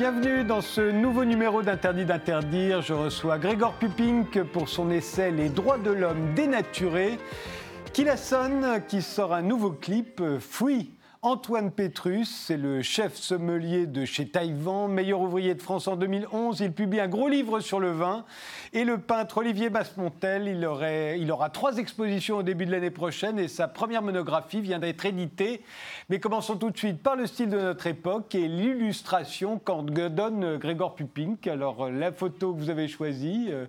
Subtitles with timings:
[0.00, 2.80] Bienvenue dans ce nouveau numéro d'Interdit d'interdire.
[2.80, 7.18] Je reçois Grégor Pupink pour son essai Les droits de l'homme dénaturés.
[7.92, 10.90] Kilasson qui sort un nouveau clip, Free
[11.22, 16.60] Antoine Pétrus, c'est le chef sommelier de chez Taïwan, meilleur ouvrier de France en 2011.
[16.60, 18.24] Il publie un gros livre sur le vin.
[18.72, 23.48] Et le peintre Olivier Basmontel, il, aura trois expositions au début de l'année prochaine et
[23.48, 25.60] sa première monographie vient d'être éditée.
[26.08, 30.56] Mais commençons tout de suite par le style de notre époque et l'illustration qu'en donne
[30.56, 31.46] Grégor Pupink.
[31.46, 33.66] Alors la photo que vous avez choisie, euh,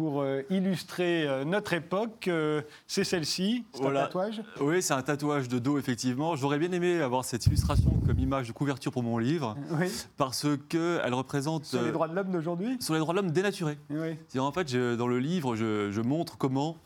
[0.00, 2.26] pour euh, illustrer euh, notre époque.
[2.26, 6.36] Euh, c'est celle-ci, c'est un tatouage Oui, c'est un tatouage de dos, effectivement.
[6.36, 9.88] J'aurais bien aimé avoir cette illustration comme image de couverture pour mon livre, oui.
[10.16, 11.66] parce qu'elle représente...
[11.66, 12.78] Sur les droits de l'homme d'aujourd'hui?
[12.80, 13.78] Sur les droits de l'homme dénaturés.
[13.90, 14.16] Oui.
[14.38, 16.78] En fait, dans le livre, je, montre comment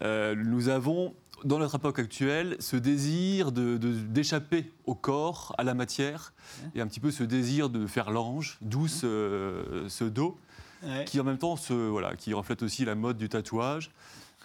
[0.00, 1.12] nous avons
[1.44, 6.32] dans notre époque actuelle, ce désir d'échapper de, au corps, à la matière,
[6.74, 10.38] et un petit peu ce désir de faire l'ange, d'où ce, dos
[11.06, 13.90] qui en même temps se, voilà, qui reflète aussi la mode du tatouage.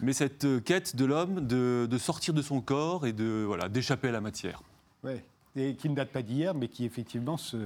[0.01, 3.69] Mais cette euh, quête de l'homme de, de, sortir de son corps et de voilà,
[3.69, 4.61] d'échapper à la matière.
[5.03, 5.23] Ouais.
[5.55, 7.57] Et qui ne date pas d'hier, mais qui effectivement se,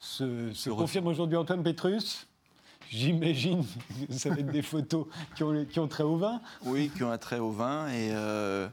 [0.00, 1.36] se, se confirme aujourd'hui.
[1.36, 2.26] Antoine Petrus
[2.90, 3.64] J'imagine
[4.08, 6.40] que ça va être des photos qui ont, qui ont trait au vin.
[6.64, 7.88] Oui, qui ont un trait au vin.
[7.88, 8.66] Et euh,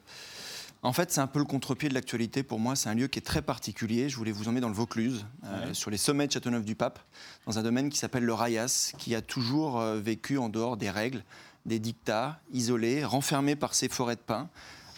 [0.86, 2.76] en fait, c'est un peu le contre-pied de l'actualité pour moi.
[2.76, 4.08] C'est un lieu qui est très particulier.
[4.08, 7.00] Je voulais vous emmener dans le Vaucluse, euh, sur les sommets de Châteauneuf-du-Pape,
[7.48, 10.92] dans un domaine qui s'appelle le Rayas, qui a toujours euh, vécu en dehors des
[10.92, 11.24] règles,
[11.66, 14.48] des dictats, isolé, renfermé par ses forêts de pins.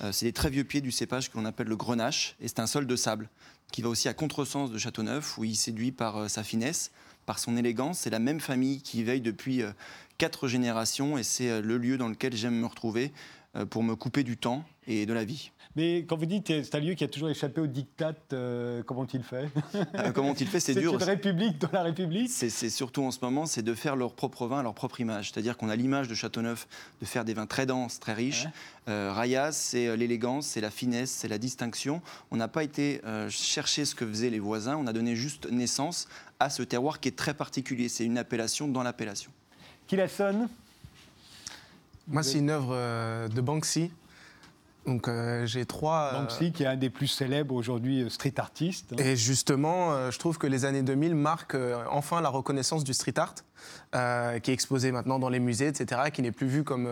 [0.01, 2.59] Euh, c'est des très vieux pieds du cépage que l'on appelle le grenache, et c'est
[2.59, 3.29] un sol de sable
[3.71, 6.91] qui va aussi à contresens de Châteauneuf, où il séduit par sa finesse,
[7.25, 7.99] par son élégance.
[7.99, 9.61] C'est la même famille qui veille depuis
[10.17, 13.11] quatre générations, et c'est le lieu dans lequel j'aime me retrouver
[13.69, 15.51] pour me couper du temps et de la vie.
[15.77, 19.01] Mais quand vous dites c'est un lieu qui a toujours échappé au diktat, euh, comment
[19.01, 20.93] ont-ils fait euh, Comment ont-ils fait C'est dur.
[20.97, 24.13] C'est une république dans la République C'est surtout en ce moment, c'est de faire leur
[24.13, 25.31] propre vin, leur propre image.
[25.31, 26.67] C'est-à-dire qu'on a l'image de Châteauneuf
[26.99, 28.47] de faire des vins très denses, très riches.
[28.89, 32.01] Euh, Rayas, c'est l'élégance, c'est la finesse, c'est la distinction.
[32.31, 32.99] On n'a pas été
[33.29, 36.07] chercher ce que faisaient les voisins, on a donné juste naissance
[36.39, 37.87] à ce terroir qui est très particulier.
[37.87, 39.29] C'est une appellation dans l'appellation.
[39.85, 40.49] Qui la sonne?
[42.07, 43.91] Moi, c'est une œuvre de Banksy.
[44.87, 46.11] Donc euh, j'ai trois.
[46.13, 48.95] Euh, Banksy, qui est un des plus célèbres aujourd'hui euh, street artistes.
[48.97, 51.57] Et justement, je trouve que les années 2000 marquent
[51.91, 53.35] enfin la reconnaissance du street art,
[54.41, 56.87] qui est exposé maintenant dans les musées, etc., qui n'est plus vu comme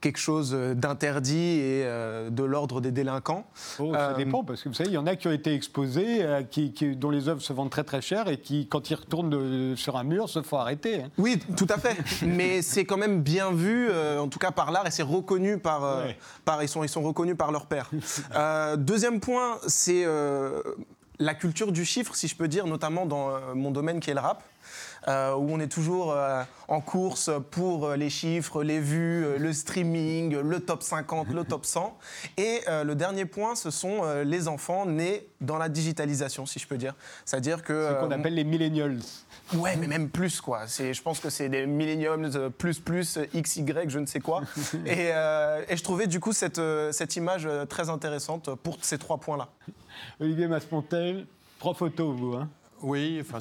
[0.00, 3.46] quelque chose d'interdit et euh, de l'ordre des délinquants.
[3.78, 5.54] Oh, ça euh, dépend, parce que vous savez, il y en a qui ont été
[5.54, 8.94] exposés, euh, qui, dont les œuvres se vendent très très cher et qui, quand ils
[8.94, 11.02] retournent sur un mur, se font arrêter.
[11.02, 11.10] Hein.
[11.18, 11.96] Oui, tout à fait.
[12.26, 16.04] Mais c'est quand même bien vu, en tout cas par l'art, et c'est reconnu par,
[16.44, 17.90] par ils, sont, ils sont reconnus par leur père.
[18.76, 20.06] deuxième point, c'est
[21.18, 24.20] la culture du chiffre, si je peux dire, notamment dans mon domaine qui est le
[24.20, 24.42] rap.
[25.06, 29.52] Euh, où on est toujours euh, en course pour euh, les chiffres, les vues, le
[29.52, 31.96] streaming, le top 50, le top 100.
[32.36, 36.76] Et le dernier point, ce sont les enfants nés dans la digitalisation, si je peux
[36.76, 36.94] dire.
[37.24, 37.88] C'est-à-dire que...
[37.88, 38.98] Ce qu'on appelle les millennials.
[39.54, 40.66] Ouais, mais même plus, quoi.
[40.66, 44.42] Je pense que c'est des millennials plus, plus, XY, je ne sais quoi.
[44.86, 46.60] et, et, je trouvais du coup cette,
[46.92, 49.48] cette image très intéressante pour ces trois points-là.
[50.20, 51.26] Olivier Maspontel,
[51.58, 52.48] trois photos, vous, hein
[52.82, 53.38] oui, enfin,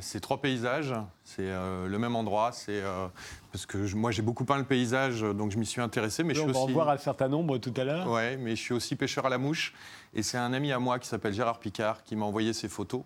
[0.00, 2.50] c'est trois paysages, c'est euh, le même endroit.
[2.52, 3.06] C'est euh,
[3.52, 6.24] parce que moi j'ai beaucoup peint le paysage, donc je m'y suis intéressé.
[6.24, 8.08] Mais je suis on va en voir un certain nombre tout à l'heure.
[8.08, 9.72] Oui, mais je suis aussi pêcheur à la mouche,
[10.14, 13.02] et c'est un ami à moi qui s'appelle Gérard Picard qui m'a envoyé ces photos,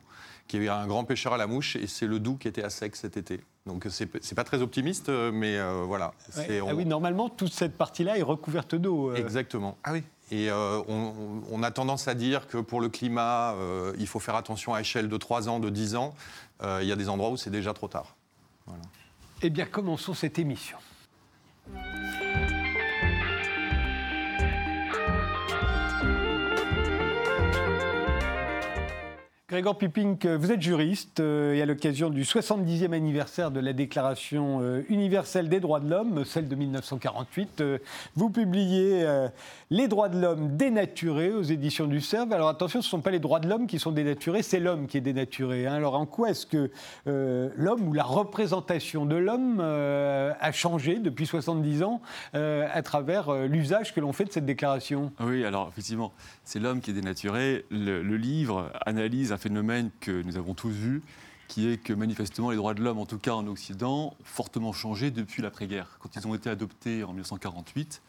[0.49, 2.71] qui est un grand pêcheur à la mouche, et c'est le Doubs qui était à
[2.71, 3.41] sec cet été.
[3.67, 6.15] Donc c'est pas très optimiste, mais euh, voilà.
[6.37, 9.15] Ah oui, normalement toute cette partie-là est recouverte d'eau.
[9.15, 9.77] Exactement.
[9.85, 10.05] Ah oui.
[10.31, 14.35] Et euh, on, a tendance à dire que pour le climat, euh, il faut faire
[14.35, 16.15] attention à échelle de 3 ans, de 10 ans.
[16.63, 18.17] Euh, il y a des endroits où c'est déjà trop tard.
[19.43, 20.79] Eh bien, commençons cette émission.
[29.49, 34.59] Grégor Pipink, vous êtes juriste euh, et à l'occasion du 70e anniversaire de la Déclaration
[34.61, 37.79] euh, universelle des droits de l'homme, celle de 1948, euh,
[38.17, 39.07] vous publiez
[39.71, 42.33] Les droits de l'homme dénaturés aux éditions du CERF.
[42.33, 44.89] Alors attention, ce ne sont pas les droits de l'homme qui sont dénaturés, c'est l'homme
[44.89, 45.69] qui est dénaturé.
[45.69, 45.75] Hein.
[45.75, 46.73] Alors en quoi est-ce que
[47.05, 52.01] l'homme ou la représentation de l'homme a changé depuis 70 ans
[52.33, 55.13] à travers l'usage que l'on fait de cette déclaration?
[55.21, 56.13] Oui, alors effectivement,
[56.43, 57.65] c'est l'homme qui est dénaturé.
[57.71, 61.03] Le, le livre analyse un phénomène que nous avons tous vu,
[61.47, 64.73] qui est que manifestement les droits de l'homme, en tout cas en Occident, ont fortement
[64.73, 65.99] changé depuis l'après-guerre.
[66.01, 68.03] Quand ils ont été adoptés en 1948,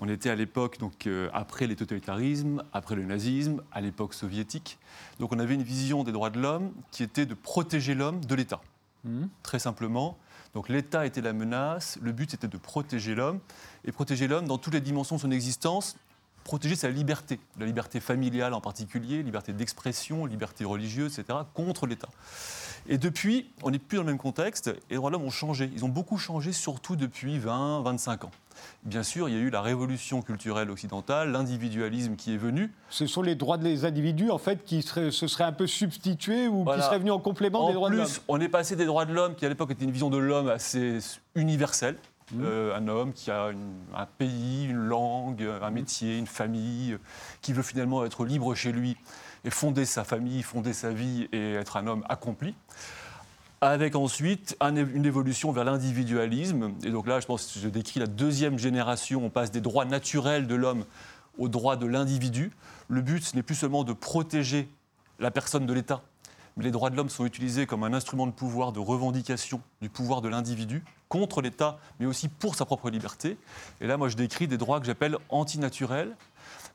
[0.00, 4.78] On était à l'époque, donc euh, après les totalitarismes, après le nazisme, à l'époque soviétique.
[5.20, 8.34] Donc on avait une vision des droits de l'homme qui était de protéger l'homme de
[8.34, 8.60] l'État.
[9.04, 9.26] Mmh.
[9.44, 10.18] Très simplement.
[10.52, 13.38] Donc l'État était la menace, le but c'était de protéger l'homme,
[13.84, 15.96] et protéger l'homme dans toutes les dimensions de son existence,
[16.44, 22.08] protéger sa liberté, la liberté familiale en particulier, liberté d'expression, liberté religieuse, etc., contre l'État.
[22.86, 25.30] Et depuis, on n'est plus dans le même contexte, et les droits de l'homme ont
[25.30, 25.70] changé.
[25.74, 28.30] Ils ont beaucoup changé, surtout depuis 20, 25 ans.
[28.84, 32.70] Bien sûr, il y a eu la révolution culturelle occidentale, l'individualisme qui est venu.
[32.90, 36.64] Ce sont les droits des individus, en fait, qui se seraient un peu substitués ou
[36.64, 38.04] qui seraient venus en complément des droits de l'homme.
[38.04, 40.10] En plus, on est passé des droits de l'homme, qui à l'époque était une vision
[40.10, 40.98] de l'homme assez
[41.34, 41.96] universelle,
[42.32, 42.42] Mmh.
[42.42, 43.50] Euh, un homme qui a
[43.94, 45.74] un pays, une langue, un mmh.
[45.74, 46.96] métier, une famille,
[47.42, 48.96] qui veut finalement être libre chez lui
[49.44, 52.54] et fonder sa famille, fonder sa vie et être un homme accompli.
[53.60, 56.74] Avec ensuite une évolution vers l'individualisme.
[56.82, 59.24] Et donc là, je pense que je décris la deuxième génération.
[59.24, 60.84] On passe des droits naturels de l'homme
[61.38, 62.52] aux droits de l'individu.
[62.88, 64.68] Le but, ce n'est plus seulement de protéger
[65.18, 66.02] la personne de l'État,
[66.56, 70.20] les droits de l'homme sont utilisés comme un instrument de pouvoir, de revendication du pouvoir
[70.20, 73.36] de l'individu contre l'État, mais aussi pour sa propre liberté.
[73.80, 76.16] Et là, moi, je décris des droits que j'appelle antinaturels,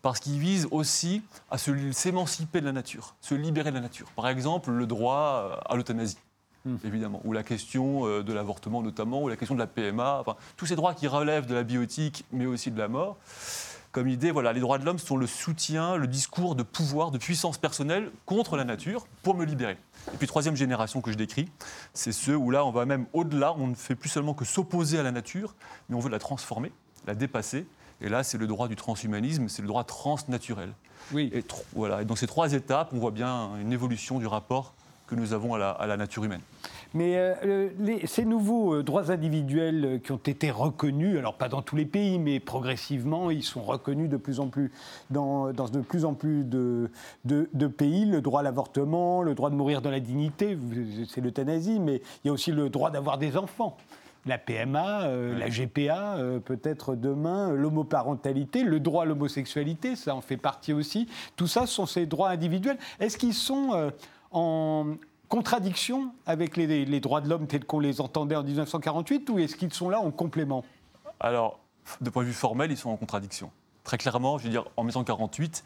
[0.02, 1.22] parce qu'ils visent aussi
[1.52, 4.08] à s'émanciper de la nature, se libérer de la nature.
[4.16, 6.18] Par exemple, le droit à l'euthanasie.
[6.66, 6.76] Hmm.
[6.84, 10.36] évidemment, ou la question euh, de l'avortement notamment, ou la question de la PMA, enfin,
[10.58, 13.16] tous ces droits qui relèvent de la bioéthique, mais aussi de la mort
[13.92, 17.18] comme idée, voilà, les droits de l'homme sont le soutien, le discours de pouvoir, de
[17.18, 19.78] puissance personnelle contre la nature pour me libérer.
[20.14, 21.50] Et puis troisième génération que je décris,
[21.94, 25.00] c'est ceux où là on va même au-delà, on ne fait plus seulement que s'opposer
[25.00, 25.56] à la nature,
[25.90, 26.72] mais on veut la transformer,
[27.08, 27.66] la dépasser.
[28.02, 30.74] Et là c'est le droit du transhumanisme, c'est le droit transnaturel.
[31.12, 31.32] Oui.
[31.34, 31.44] Et
[31.74, 32.04] voilà.
[32.04, 34.76] Et dans ces trois étapes, on voit bien une évolution du rapport
[35.10, 36.42] que nous avons à la nature humaine.
[36.94, 37.70] Mais euh,
[38.06, 41.86] ces nouveaux euh, droits individuels euh, qui ont été reconnus, alors pas dans tous les
[41.86, 44.72] pays, mais progressivement, ils sont reconnus de plus en plus
[45.12, 46.90] dans, de plus en plus de,
[47.26, 48.06] de, pays.
[48.06, 50.58] Le droit à l'avortement, le droit de mourir dans la dignité,
[51.08, 53.78] c'est l'euthanasie, mais il y a aussi le droit d'avoir des enfants
[54.26, 60.74] la PMA, la GPA, peut-être demain, l'homoparentalité, le droit à l'homosexualité, ça en fait partie
[60.74, 61.08] aussi.
[61.38, 62.78] Tout ça sont ces droits individuels.
[63.00, 63.92] Est-ce qu'ils sont
[64.32, 64.96] en,
[65.30, 69.74] contradiction avec les, droits de l'homme tels qu'on les entendait en 1948 ou est-ce qu'ils
[69.74, 70.66] sont là en complément?
[71.20, 71.60] Alors,
[72.02, 73.52] de point de vue formel, ils sont en contradiction.
[73.84, 75.64] Très clairement, je veux dire, en 1948,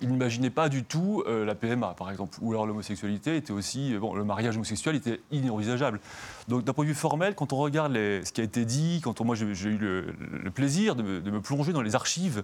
[0.00, 3.94] ils n'imaginaient pas du tout euh, la PMA, par exemple, ou alors l'homosexualité était aussi,
[3.94, 6.00] euh, bon, le mariage homosexuel était inenvisageable.
[6.46, 9.20] Donc, d'un point de vue formel, quand on regarde ce qui a été dit, quand
[9.22, 12.42] moi j'ai eu le, plaisir de me, plonger dans les archives,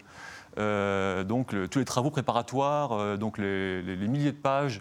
[0.59, 4.81] euh, donc tous les travaux préparatoires, donc les, milliers de pages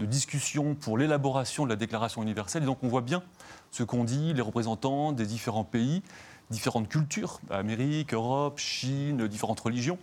[0.00, 2.62] de discussion pour l'élaboration de la Déclaration universelle.
[2.62, 3.22] Et donc on voit bien
[3.70, 6.02] ce qu'ont dit les représentants des différents pays,
[6.50, 9.98] différentes cultures, Amérique, Europe, Chine, différentes religions.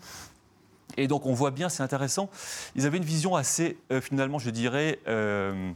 [0.98, 2.30] Et donc on voit bien, c'est intéressant,
[2.76, 5.72] ils avaient une vision assez, euh, finalement, je dirais, euh,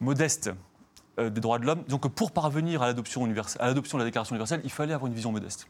[0.00, 0.50] modeste
[1.18, 1.82] euh, des droits de l'homme.
[1.88, 3.24] Donc pour parvenir à l'adoption,
[3.58, 5.68] à l'adoption de la Déclaration universelle, il fallait avoir une vision modeste.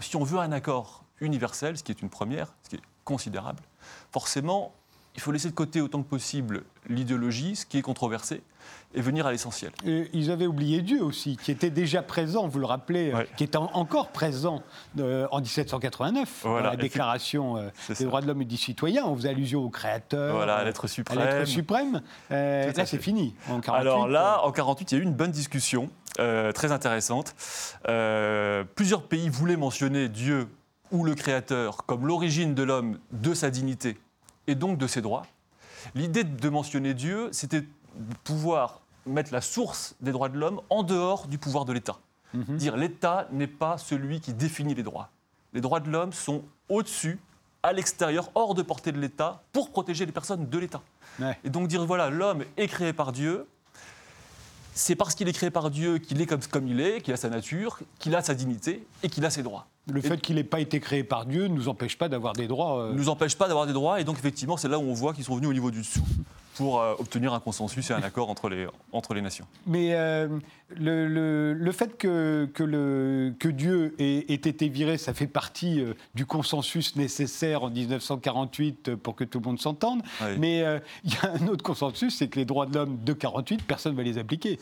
[0.00, 3.62] si on veut un accord universel, ce qui est une première, ce qui est considérable,
[4.10, 4.72] forcément,
[5.18, 8.40] il faut laisser de côté autant que possible l'idéologie, ce qui est controversé,
[8.94, 9.72] et venir à l'essentiel.
[9.84, 14.10] Ils avaient oublié Dieu aussi, qui était déjà présent, vous le rappelez, qui est encore
[14.10, 14.62] présent
[15.00, 19.06] euh, en 1789, dans la Déclaration euh, des droits de l'homme et du citoyen.
[19.06, 21.18] On faisait allusion au Créateur, voilà, à l'être suprême.
[21.18, 22.00] À suprême.
[22.30, 23.34] Euh, là, c'est fini.
[23.48, 27.34] En 48, Alors là, en 48, il y a eu une bonne discussion, très intéressante.
[28.76, 30.46] plusieurs pays voulaient mentionner Dieu
[30.92, 33.98] ou le Créateur comme l'origine de l'homme, de sa dignité
[34.48, 35.26] et donc de ses droits.
[35.94, 40.82] L'idée de mentionner Dieu, c'était de pouvoir mettre la source des droits de l'homme en
[40.82, 41.98] dehors du pouvoir de l'État.
[42.34, 42.56] Mhm.
[42.56, 45.10] Dire l'État n'est pas celui qui définit les droits.
[45.52, 47.18] Les droits de l'homme sont au-dessus,
[47.62, 50.82] à l'extérieur, hors de portée de l'État, pour protéger les personnes de l'État.
[51.42, 53.46] Et donc dire voilà, l'homme est créé par Dieu,
[54.74, 57.16] c'est parce qu'il est créé par Dieu qu'il est comme, comme il est, qu'il a
[57.16, 59.66] sa nature, qu'il a sa dignité et qu'il a ses droits.
[59.90, 62.46] Le fait qu'il n'ait pas été créé par Dieu ne nous empêche pas d'avoir des
[62.46, 62.82] droits.
[62.82, 62.92] Euh...
[62.92, 65.24] nous empêche pas d'avoir des droits, et donc effectivement, c'est là où on voit qu'ils
[65.24, 66.04] sont venus au niveau du dessous
[66.58, 69.46] pour euh, obtenir un consensus et un accord entre les, entre les nations.
[69.64, 70.26] Mais euh,
[70.76, 75.94] le, le, fait que, que, le, que Dieu ait, été viré, ça fait partie euh,
[76.16, 80.02] du consensus nécessaire en 1948 pour que tout le monde s'entende.
[80.36, 80.64] Mais
[81.04, 83.92] il y a un autre consensus, c'est que les droits de l'homme de 48, personne
[83.92, 84.58] ne va les appliquer.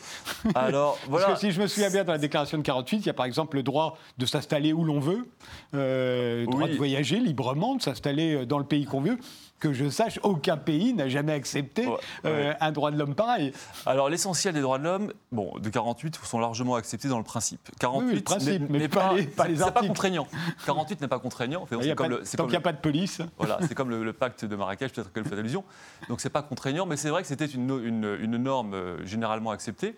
[0.53, 1.25] Alors, voilà.
[1.25, 3.13] Parce que si je me souviens bien, dans la déclaration de 48, il y a
[3.13, 5.27] par exemple le droit de s'installer où l'on veut,
[5.73, 9.17] le droit de voyager librement, de s'installer dans le pays qu'on veut
[9.59, 11.86] que je sache, aucun pays n'a jamais accepté
[12.25, 13.53] euh, un droit de l'homme pareil.
[13.85, 17.61] Alors l'essentiel des droits de l'homme, bon, de 48 sont largement acceptés dans le principe.
[17.79, 20.27] 48 Oui, le principe, mais n'est pas les- pas les contraignant.
[20.65, 21.61] 48 n'est pas contraignant.
[21.63, 23.21] Enfin, c'est comme le- tant qu'il n'y a pas de police.
[23.37, 25.63] Voilà, c'est comme le, le pacte de Marrakech, peut-être que vous faites allusion.
[26.09, 29.05] Donc c'est pas contraignant, mais c'est vrai que c'était une, no- une- une norme euh,
[29.05, 29.95] généralement acceptée.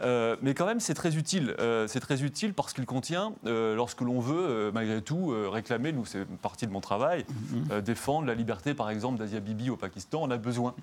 [0.00, 1.54] Euh, mais quand même, c'est très utile.
[1.60, 6.04] Euh, c'est très utile parce qu'il contient, euh, lorsque l'on veut, malgré tout, réclamer, nous,
[6.04, 7.24] c'est partie de mon travail,
[7.70, 10.20] euh, défendre la liberté, par exemple, d'Asia Bibi au Pakistan.
[10.22, 10.74] On a besoin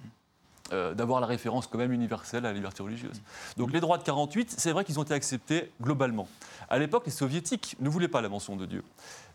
[0.72, 3.22] euh, d'avoir la référence quand même universelle à la liberté religieuse.
[3.58, 6.28] Donc les droits de 48, c'est vrai qu'ils ont été acceptés globalement.
[6.70, 8.84] À l'époque, les soviétiques ne voulaient pas la mention de Dieu.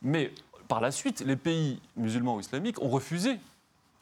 [0.02, 0.32] Mais
[0.68, 3.38] par la suite, les pays musulmans ou islamiques ont refusé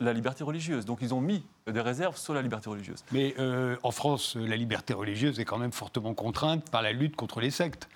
[0.01, 0.85] la liberté religieuse.
[0.85, 3.05] Donc ils ont mis des réserves sur la liberté religieuse.
[3.13, 7.17] Mais euh, en France, la liberté religieuse est quand même fortement contrainte par la lutte
[7.17, 7.89] contre les sectes.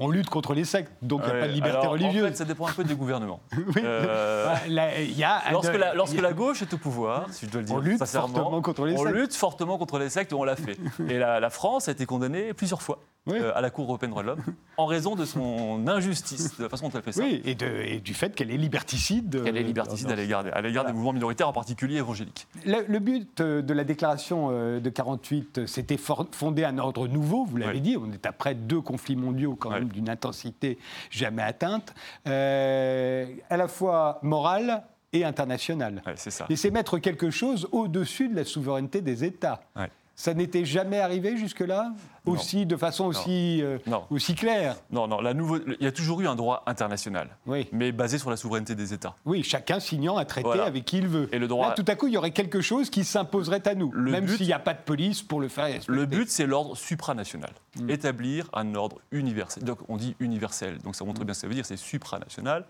[0.00, 1.92] On lutte contre les sectes, donc il n'y a Ouais, pas de liberté alors, En
[1.92, 2.28] religieuse.
[2.28, 3.40] fait, ça dépend un peu des gouvernements.
[3.56, 3.82] Oui.
[3.84, 7.46] Euh, y a Lorsque, la, lorsque il y a- la gauche est au pouvoir, si
[7.46, 9.14] je dois le dire On lutte sincèrement, fortement contre les on sectes.
[9.16, 10.78] lutte fortement contre les sectes, on l'a fait.
[11.08, 13.38] Et la, la France a été condamnée plusieurs fois Oui.
[13.40, 14.42] euh, à la Cour européenne des droits de l'homme
[14.76, 17.22] en raison de son injustice, de la façon dont elle fait ça.
[17.22, 19.42] Oui, et, de- et du fait qu'elle est liberticide.
[19.46, 22.46] Elle est euh, liberticide à l'égard des, à l'égard des mouvements minoritaires, en particulier évangéliques.
[22.64, 27.08] Le, le but euh, de la déclaration euh, de 48, euh, c'était fonder un ordre
[27.08, 30.78] nouveau, vous l'avez dit, on est après deux conflits mondiaux quand même d'une intensité
[31.10, 31.94] jamais atteinte,
[32.26, 34.82] euh, à la fois morale
[35.12, 36.02] et internationale.
[36.06, 36.46] Ouais, c'est ça.
[36.50, 39.60] Et c'est mettre quelque chose au-dessus de la souveraineté des États.
[39.74, 39.90] Ouais.
[40.20, 41.92] Ça n'était jamais arrivé jusque-là
[42.26, 43.78] aussi de façon aussi, euh,
[44.10, 44.74] aussi claire?
[44.90, 45.58] Non, non, la nouveau...
[45.78, 47.68] il y a toujours eu un droit international, Oui.
[47.70, 49.14] mais basé sur la souveraineté des États.
[49.24, 50.64] Oui, chacun signant un traité Voilà.
[50.64, 51.28] avec qui il veut.
[51.30, 53.76] Et le droit- Là, tout à coup, il y aurait quelque chose qui s'imposerait à
[53.76, 55.92] nous, Le même but- s'il n'y a pas de police pour le faire respecter.
[55.92, 57.52] Le but, c'est l'ordre supranational.
[57.80, 57.88] Mm.
[57.88, 59.62] Établir un ordre universel.
[59.62, 62.64] Donc, on dit universel, donc ça montre bien ce que ça veut dire, c'est supranational.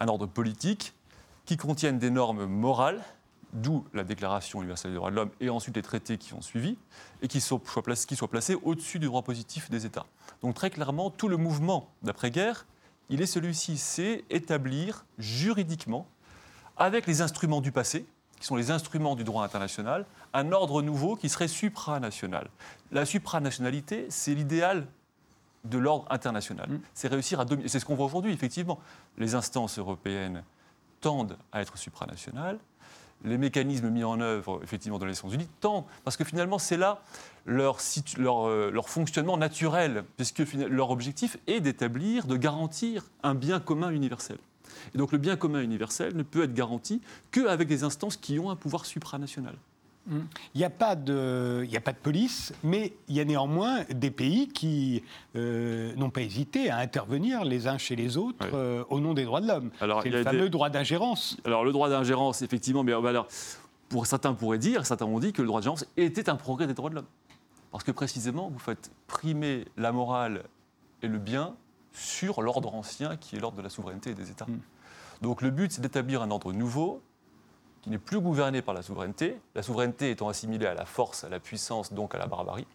[0.00, 0.94] Un ordre politique
[1.44, 3.02] qui contienne des normes morales,
[3.52, 6.76] d'où la Déclaration universelle des droits de l'homme et ensuite les traités qui ont suivi,
[7.20, 10.06] et qui soient, placés, qui soient placés au-dessus du droit positif des États.
[10.42, 12.66] Donc très clairement, tout le mouvement d'après-guerre,
[13.10, 16.06] il est celui-ci, c'est établir juridiquement,
[16.76, 18.06] avec les instruments du passé,
[18.40, 22.48] qui sont les instruments du droit international, un ordre nouveau qui serait supranational.
[22.90, 24.86] La supranationalité, c'est l'idéal
[25.64, 26.80] de l'ordre international.
[26.94, 27.68] C'est réussir à dominer.
[27.68, 28.80] C'est ce qu'on voit aujourd'hui, effectivement.
[29.16, 30.42] Les instances européennes
[31.00, 32.58] tendent à être supranationales.
[33.24, 36.76] Les mécanismes mis en œuvre, effectivement, dans les Nations Unies tendent, parce que finalement, c'est
[36.76, 37.02] là
[37.46, 37.78] leur,
[38.18, 43.90] leur, euh, leur fonctionnement naturel, puisque leur objectif est d'établir, de garantir un bien commun
[43.90, 44.38] universel.
[44.94, 47.00] Et donc le bien commun universel ne peut être garanti
[47.30, 49.56] qu'avec des instances qui ont un pouvoir supranational.
[50.10, 53.24] Il n'y a, pas de- il y a pas de police, mais il y a
[53.24, 55.02] néanmoins des pays qui
[55.36, 59.24] euh, n'ont pas hésité à intervenir les uns chez les autres euh, au nom des
[59.24, 59.70] droits de l'homme.
[60.02, 61.36] C'est le fameux des- droit d'ingérence.
[61.44, 63.28] Alors le droit d'ingérence, effectivement, mais euh, bah, alors,
[63.88, 66.74] pour certains pourraient dire, certains ont dit que le droit d'ingérence était un progrès des
[66.74, 67.06] droits de l'homme.
[67.70, 70.42] Parce que précisément, vous faites primer la morale
[71.02, 71.54] et le bien
[71.92, 74.46] sur l'ordre ancien qui est l'ordre de la souveraineté des États.
[75.20, 77.00] Donc le but, c'est d'établir un ordre nouveau
[77.82, 81.28] qui n'est plus gouverné par la souveraineté, la souveraineté étant assimilée à la force, à
[81.28, 82.66] la puissance, donc à la barbarie.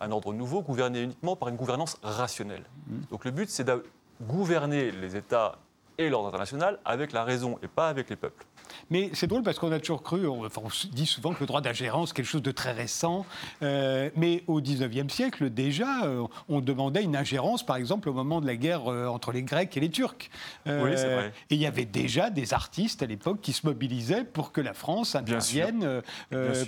[0.00, 2.64] Un ordre nouveau gouverné uniquement par une gouvernance rationnelle.
[3.10, 3.84] Donc le but, c'est de
[4.22, 5.58] gouverner les États
[5.98, 8.44] et l'ordre international avec la raison et pas avec les peuples.
[8.90, 11.46] Mais c'est drôle parce qu'on a toujours cru, on, enfin, on dit souvent que le
[11.46, 13.26] droit d'ingérence, quelque chose de très récent.
[13.62, 18.40] euh, mais au 19e siècle, déjà, euh, on demandait une ingérence, par exemple, au moment
[18.40, 20.30] de la guerre euh, entre les Grecs et les Turcs.
[20.66, 21.32] Oui, c'est vrai.
[21.50, 24.74] Et il y avait déjà des artistes à l'époque qui se mobilisaient pour que la
[24.74, 26.02] France intervienne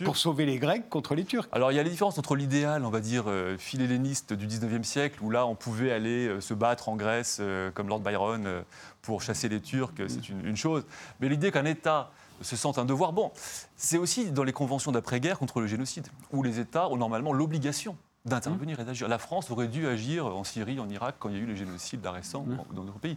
[0.05, 1.49] pour sauver les Grecs contre les Turcs.
[1.53, 3.25] Alors il y a les différences entre l'idéal, on va dire,
[3.59, 7.41] philhelléniste du 19e siècle, où là on pouvait aller se battre en Grèce
[7.75, 8.65] comme Lord Byron
[9.03, 10.85] pour chasser les Turcs, c'est une, une chose.
[11.21, 12.11] Mais l'idée qu'un État
[12.43, 13.33] se sente un devoir, bon,
[13.77, 17.97] c'est aussi dans les conventions d'après-guerre contre le génocide, où les États ont normalement l'obligation
[18.25, 19.09] d'intervenir et d'agir.
[19.09, 21.57] La France aurait dû agir en Syrie, en Irak, quand il y a eu les
[21.57, 23.17] génocides là, récents dans notre pays.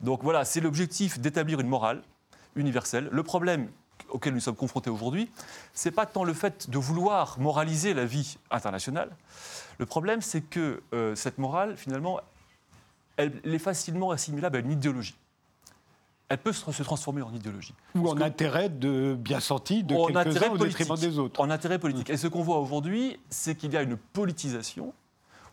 [0.00, 2.02] Donc voilà, c'est l'objectif d'établir une morale
[2.56, 3.08] universelle.
[3.12, 3.68] Le problème
[4.08, 5.30] auquel nous sommes confrontés aujourd'hui,
[5.72, 9.10] c'est pas tant le fait de vouloir moraliser la vie internationale.
[9.78, 12.20] Le problème, c'est que euh, cette morale, finalement,
[13.16, 15.16] elle, elle est facilement assimilable à une idéologie.
[16.30, 17.74] Elle peut se, transformer en idéologie.
[17.96, 21.40] Ou Parce en intérêt de bien senti de quelques-uns au détriment des autres.
[21.40, 22.08] En intérêt politique.
[22.08, 24.94] Et ce qu'on voit aujourd'hui, c'est qu'il y a une politisation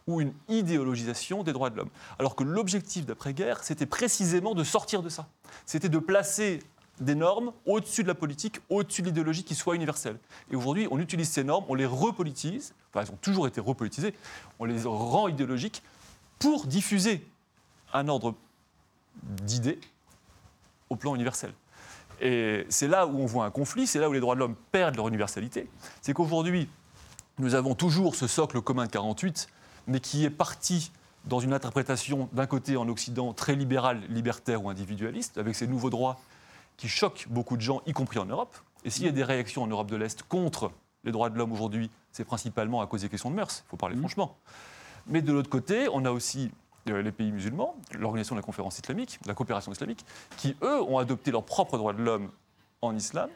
[0.05, 1.89] ou une idéologisation des droits de l'homme.
[2.19, 5.27] Alors que l'objectif d'après-guerre, c'était précisément de sortir de ça.
[5.65, 6.59] C'était de placer
[7.01, 10.19] des normes au-dessus de la politique, au-dessus de l'idéologie qui soit universelle.
[10.51, 14.13] Et aujourd'hui, on utilise ces normes, on les repolitise, enfin elles ont toujours été repolitisées,
[14.59, 15.81] on les rend idéologiques
[16.37, 17.27] pour diffuser
[17.97, 18.35] un ordre
[19.23, 19.79] d'idées
[20.89, 21.53] au plan universel.
[22.21, 24.55] Et c'est là où on voit un conflit, c'est là où les droits de l'homme
[24.71, 25.69] perdent leur universalité.
[26.01, 26.67] C'est qu'aujourd'hui,
[27.37, 29.47] nous avons toujours ce socle commun de 48,
[29.87, 30.91] mais qui est parti
[31.25, 35.89] dans une interprétation d'un côté en Occident très libéral, libertaire ou individualiste, avec ces nouveaux
[35.89, 36.19] droits
[36.77, 38.55] qui choquent beaucoup de gens, y compris en Europe.
[38.83, 40.71] Et s'il y a des réactions en Europe de l'Est contre
[41.03, 43.77] les droits de l'homme aujourd'hui, c'est principalement à cause des questions de mœurs, il faut
[43.77, 43.99] parler mmh.
[43.99, 44.37] franchement.
[45.07, 46.51] Mais de l'autre côté, on a aussi
[46.93, 50.05] les pays musulmans, l'Organisation de la conférence islamique, la coopération islamique,
[50.37, 52.29] qui, eux, ont adopté leurs propres droits de l'homme
[52.81, 53.29] en islam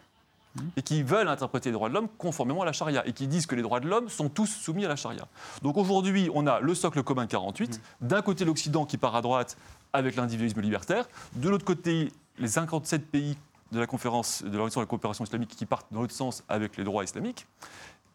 [0.55, 0.61] mmh.
[0.77, 3.45] et qui veulent interpréter les droits de l'homme conformément à la charia et qui disent
[3.45, 5.27] que les droits de l'homme sont tous soumis à la charia.
[5.61, 8.07] Donc aujourd'hui, on a le socle commun 48, mmh.
[8.07, 9.57] d'un côté l'Occident qui part à droite
[9.93, 13.37] avec l'individualisme libertaire, de l'autre côté les 57 pays
[13.71, 16.77] de la conférence de l'Organisation de la coopération islamique qui partent dans l'autre sens avec
[16.77, 17.47] les droits islamiques.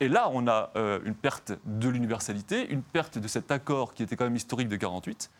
[0.00, 4.02] Et là, on a euh, une perte de l'universalité, une perte de cet accord qui
[4.02, 5.30] était quand même historique de 48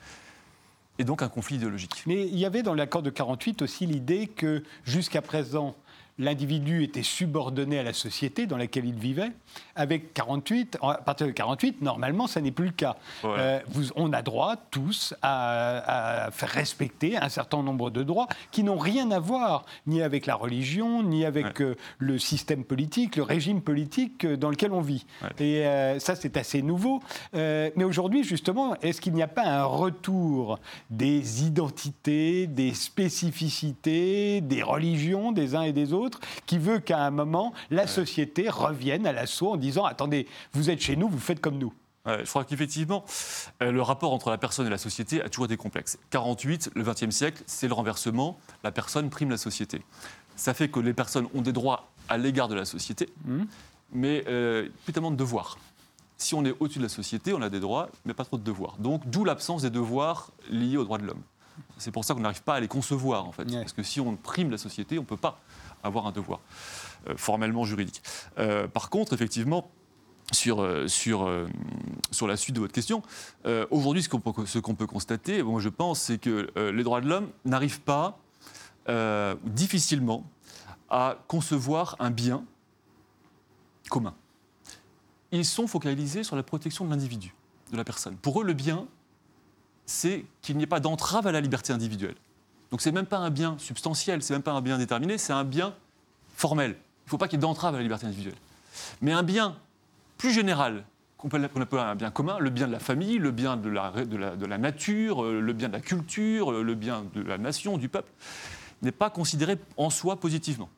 [0.99, 2.03] et donc un conflit idéologique.
[2.07, 5.77] Mais il y avait dans l'accord de 48 aussi l'idée que jusqu'à présent,
[6.19, 9.33] l'individu était subordonné à la société dans laquelle il vivait.
[9.75, 12.97] Avec 48, à partir de 48, normalement, ça n'est plus le cas.
[13.25, 13.61] Euh,
[13.95, 19.11] on a droit tous à, faire respecter un certain nombre de droits qui n'ont rien
[19.11, 24.25] à voir ni avec la religion, ni avec euh, le système politique, le régime politique
[24.25, 25.07] euh, dans lequel on vit.
[25.39, 25.65] Et
[25.99, 27.03] ça, c'est assez nouveau.
[27.33, 30.59] mais aujourd'hui, justement, est-ce qu'il n'y a pas un retour
[30.91, 36.06] des identités, des spécificités, des religions des uns et des autres
[36.47, 40.81] qui veut qu'à un moment, la société revienne à l'assaut en disant attendez, vous êtes
[40.81, 41.73] chez nous, vous faites comme nous.
[42.07, 43.05] je crois qu'effectivement,
[43.63, 45.99] euh, le rapport entre la personne et la société a toujours été complexe.
[46.11, 48.39] 48, le XXe siècle, c'est le renversement.
[48.63, 49.83] La personne prime la société.
[50.37, 53.43] Ça fait que les personnes ont des droits à l'égard de la société, mmh.
[53.93, 55.59] mais euh, plus tellement de devoirs.
[56.19, 58.43] Si on est au-dessus de la société, on a des droits, mais pas trop de
[58.43, 58.77] devoirs.
[58.79, 61.23] Donc, d'où l'absence des devoirs liés aux droits de l'homme.
[61.79, 63.45] C'est pour ça qu'on n'arrive pas à les concevoir, en fait.
[63.45, 65.39] Parce que si on prime la société, on ne peut pas
[65.87, 66.41] avoir un devoir
[67.09, 68.03] euh, formellement juridique.
[68.39, 69.71] Euh, par contre, effectivement,
[70.33, 71.31] sur, euh, sur,
[72.11, 73.03] sur la suite de votre question,
[73.71, 77.31] aujourd'hui, ce qu'on peut, peut, constater, moi je pense, c'est que les droits de l'homme
[77.45, 78.19] n'arrivent pas,
[79.45, 80.25] difficilement,
[80.91, 82.45] à concevoir un bien
[83.89, 84.15] commun.
[85.33, 87.35] Ils sont focalisés sur la protection de l'individu,
[87.73, 88.17] de la personne.
[88.17, 88.87] Pour eux, le bien,
[89.87, 92.17] c'est qu'il n'y ait pas d'entrave à la liberté individuelle.
[92.71, 95.45] Donc c'est même pas un bien substantiel, c'est même pas un bien déterminé, c'est un
[95.45, 95.75] bien
[96.35, 96.71] formel.
[96.71, 98.37] Il ne faut pas qu'il y ait d'entrave à la liberté individuelle.
[99.01, 99.57] Mais un bien
[100.19, 100.85] plus général,
[101.17, 105.25] qu'on appelle un bien commun, le bien de la famille, le bien de la, nature,
[105.25, 108.11] euh, le bien de la culture, le bien de la nation, du peuple,
[108.83, 110.69] n'est pas considéré en soi positivement.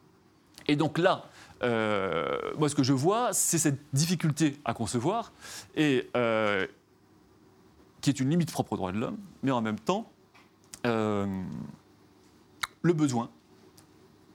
[0.66, 1.24] Et donc là,
[1.62, 5.33] euh, moi ce que je vois, c'est cette difficulté à concevoir,
[5.74, 6.66] et, euh,
[8.01, 10.11] qui est une limite propre aux droits de l'homme, mais en même temps,
[10.84, 11.32] le
[12.92, 13.30] besoin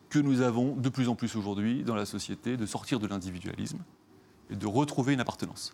[0.10, 3.80] que nous avons de plus en plus aujourd'hui dans la société de sortir de l'individualisme
[4.50, 5.74] et de retrouver une appartenance.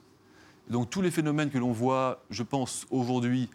[0.69, 3.49] donc tous les phénomènes que l'on voit, je pense, aujourd'hui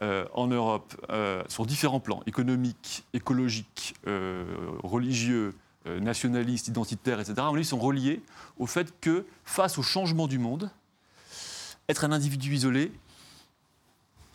[0.00, 4.44] euh, en Europe, euh, sur différents plans, économiques, écologiques, euh,
[4.82, 5.54] religieux,
[6.00, 8.20] nationalistes, identitaires, etc., ils sont reliés
[8.58, 10.70] au fait que, face au changement du monde,
[11.88, 12.92] être un individu isolé,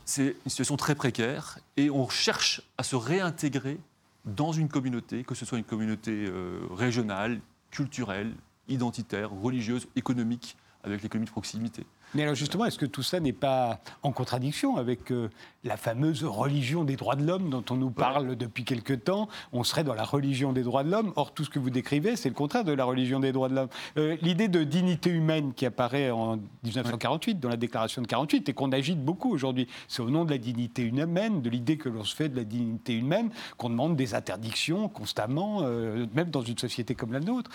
[0.06, 3.80] c'est une situation très précaire et on cherche à se réintégrer
[4.26, 7.40] dans une communauté, que ce soit une communauté euh, régionale,
[7.72, 8.34] culturelle,
[8.68, 11.86] identitaire, religieuse, économique, avec l'économie de proximité.
[12.16, 15.30] Mais alors justement, est-ce que tout ça n'est pas en contradiction avec euh,
[15.64, 19.28] la fameuse religion des droits de l'homme dont on nous parle depuis quelque temps?
[19.52, 21.12] On serait dans la religion des droits de l'homme.
[21.16, 23.56] Or, tout ce que vous décrivez, c'est le contraire de la religion des droits de
[23.56, 23.70] l'homme.
[23.98, 28.54] Euh, l'idée de dignité humaine qui apparaît en 1948, dans la déclaration de 48, et
[28.54, 32.04] qu'on agite beaucoup aujourd'hui, c'est au nom de la dignité humaine, de l'idée que l'on
[32.04, 36.60] se fait de la dignité humaine, qu'on demande des interdictions constamment, euh, même dans une
[36.60, 37.50] société comme la nôtre.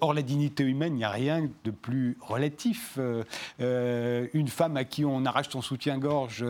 [0.00, 2.98] or, la dignité humaine, il n'y a rien de plus relatif.
[4.32, 6.44] Une femme à qui on arrache son soutien-gorge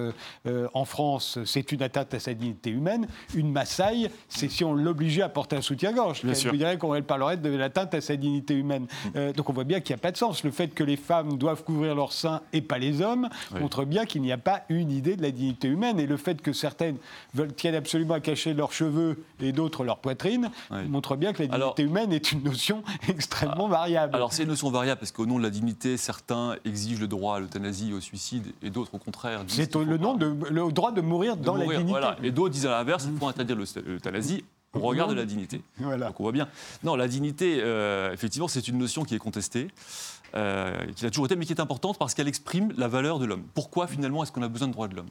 [0.47, 3.07] euh, en France, c'est une atteinte à sa dignité humaine.
[3.35, 6.23] Une Maasai, c'est si on l'obligeait à porter un soutien-gorge.
[6.25, 8.83] Elle dirait qu'on parlerait de l'atteinte à sa dignité humaine.
[8.83, 9.09] Mm.
[9.17, 10.45] Euh, donc on voit bien qu'il n'y a pas de sens.
[10.45, 13.29] Le fait que les femmes doivent couvrir leurs seins et pas les hommes
[13.61, 15.99] montre bien qu'il n'y a pas une idée de la dignité humaine.
[16.01, 16.97] Et le fait que certaines
[17.35, 21.49] veulent, tiennent absolument à cacher leurs cheveux et d'autres leur poitrine montre bien que la
[21.49, 24.15] dignité humaine est une notion extrêmement ah, variable.
[24.15, 27.40] Alors c'est une notion variable parce qu'au nom de la dignité, certains exigent le droit
[27.41, 29.43] l'euthanasie, au suicide, et d'autres au contraire.
[29.49, 31.91] C'est le nom de le droit de mourir dans la dignité.
[31.91, 32.17] Voilà.
[32.23, 35.63] Et d'autres disent à l'inverse, il faut interdire l'euthanasie au regard de la dignité.
[35.79, 36.09] Voilà.
[36.09, 36.49] Donc on voit bien.
[36.83, 39.69] Non, la dignité, euh, effectivement, c'est une notion qui est contestée,
[40.35, 43.25] euh, qui a toujours été, mais qui est importante parce qu'elle exprime la valeur de
[43.25, 43.45] l'homme.
[43.55, 45.11] Pourquoi finalement est-ce qu'on a besoin de droits de l'homme?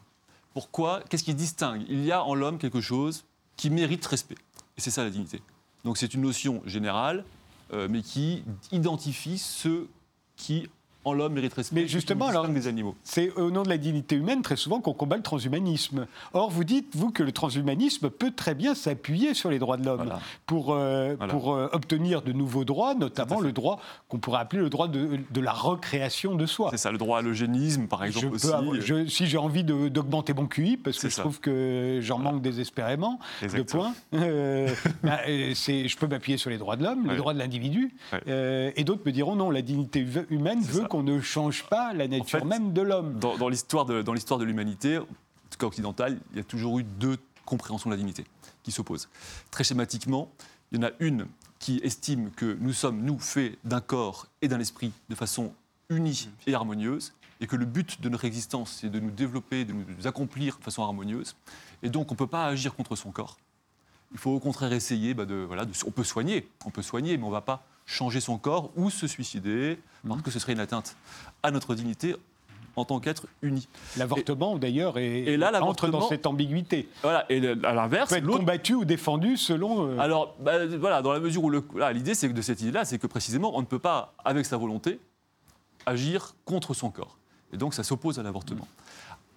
[0.54, 1.84] Pourquoi Qu'est-ce qui distingue?
[1.90, 3.26] Il y a en l'homme quelque chose
[3.58, 4.38] qui mérite respect.
[4.78, 5.42] Et c'est ça la dignité.
[5.84, 7.26] Donc c'est une notion générale,
[7.74, 9.88] euh, mais qui identifie ceux
[10.36, 10.70] qui
[11.10, 11.82] en l'homme mérite respect.
[11.82, 12.96] Mais justement, alors, des animaux.
[13.04, 16.08] C'est au nom de la dignité humaine très souvent qu'on combat le transhumanisme.
[16.34, 19.86] Or, vous dites, vous, que le transhumanisme peut très bien s'appuyer sur les droits de
[19.86, 20.14] l'homme
[20.46, 24.70] pour, euh, pour euh, obtenir de nouveaux droits, notamment le droit qu'on pourrait appeler le
[24.70, 26.70] droit de, de la recréation de soi.
[26.72, 28.36] C'est ça, le droit à l'eugénisme, par exemple.
[28.36, 28.48] aussi.
[29.08, 33.62] si j'ai envie d'augmenter mon QI, parce que je trouve que j'en manque désespérément de
[33.64, 34.70] points, euh,
[35.04, 37.94] bah, je peux m'appuyer sur les droits de l'homme, les droits de l'individu,
[38.26, 42.46] et d'autres me diront non, la dignité humaine veut qu'on ne change pas la nature
[42.46, 43.20] même de l'homme.
[43.20, 46.80] Dans, l'histoire de, dans l'histoire de l'humanité, en tout cas occidentale, il y a toujours
[46.80, 48.26] eu deux compréhensions de la dignité
[48.64, 49.10] qui s'opposent.
[49.52, 50.32] Très schématiquement,
[50.72, 51.28] il y en a une
[51.60, 55.54] qui estime que nous sommes, nous, faits d'un corps et d'un esprit de façon
[55.90, 59.74] unie et harmonieuse, et que le but de notre existence, c'est de nous développer, de
[59.74, 61.36] nous accomplir de façon harmonieuse.
[61.84, 63.38] Et donc, on ne peut pas agir contre son corps.
[64.12, 67.24] Il faut au contraire essayer bah, de, voilà, on peut soigner, on peut soigner, mais
[67.24, 70.60] on ne va pas changer son corps ou se suicider, parce que ce serait une
[70.60, 70.96] atteinte
[71.42, 72.16] à notre dignité
[72.76, 73.68] en tant qu'être uni.
[73.98, 76.88] L'avortement, d'ailleurs, est, là, entre dans cette ambiguïté.
[77.02, 79.88] Voilà, et à l'inverse, peut être combattu ou défendu selon.
[79.88, 83.00] Euh, Alors, bah, voilà, dans la mesure où l'idée, c'est que de cette idée-là, c'est
[83.00, 85.00] que précisément, on ne peut pas, avec sa volonté,
[85.88, 87.18] agir contre son corps.
[87.52, 88.68] Et donc, ça s'oppose à l'avortement.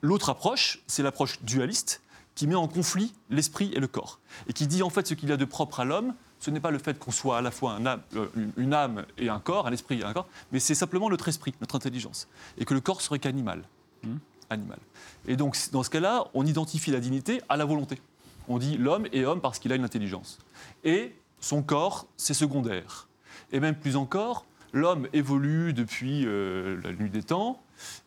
[0.02, 2.02] L'autre approche, c'est l'approche dualiste,
[2.34, 5.28] qui met en conflit l'esprit et le corps, et qui dit en fait ce qu'il
[5.28, 7.52] y a de propre à l'homme, ce n'est pas le fait qu'on soit à la
[7.52, 8.26] fois un âme, euh,
[8.56, 11.54] une âme et un corps, un esprit et un corps, mais c'est simplement notre esprit,
[11.60, 12.26] notre intelligence.
[12.58, 13.62] Et que le corps serait qu'animal.
[14.02, 14.16] Hmm.
[14.50, 14.80] Animal.
[15.28, 18.00] Et donc, dans ce cas-là, on identifie la dignité à la volonté.
[18.48, 20.40] On dit l'homme est homme parce qu'il a une intelligence.
[20.82, 23.06] Et son corps, c'est secondaire.
[23.52, 27.62] Et même plus encore, l'homme évolue depuis euh, la nuit des temps,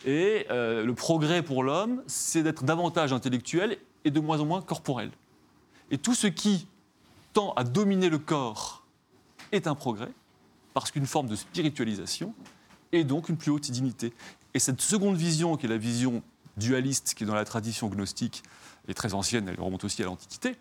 [0.05, 4.61] et euh, le progrès pour l'homme, c'est d'être davantage intellectuel et de moins en moins
[4.61, 5.09] corporel.
[5.89, 6.67] Et tout ce qui
[7.55, 8.83] à dominer le corps
[9.51, 10.11] est un progrès,
[10.73, 12.33] parce qu'une forme de spiritualisation
[12.91, 14.13] est donc une plus haute dignité.
[14.53, 16.23] Et cette seconde vision, qui est la vision
[16.57, 18.43] dualiste, qui est dans la tradition gnostique,
[18.87, 20.55] est très ancienne, elle remonte aussi à l'Antiquité,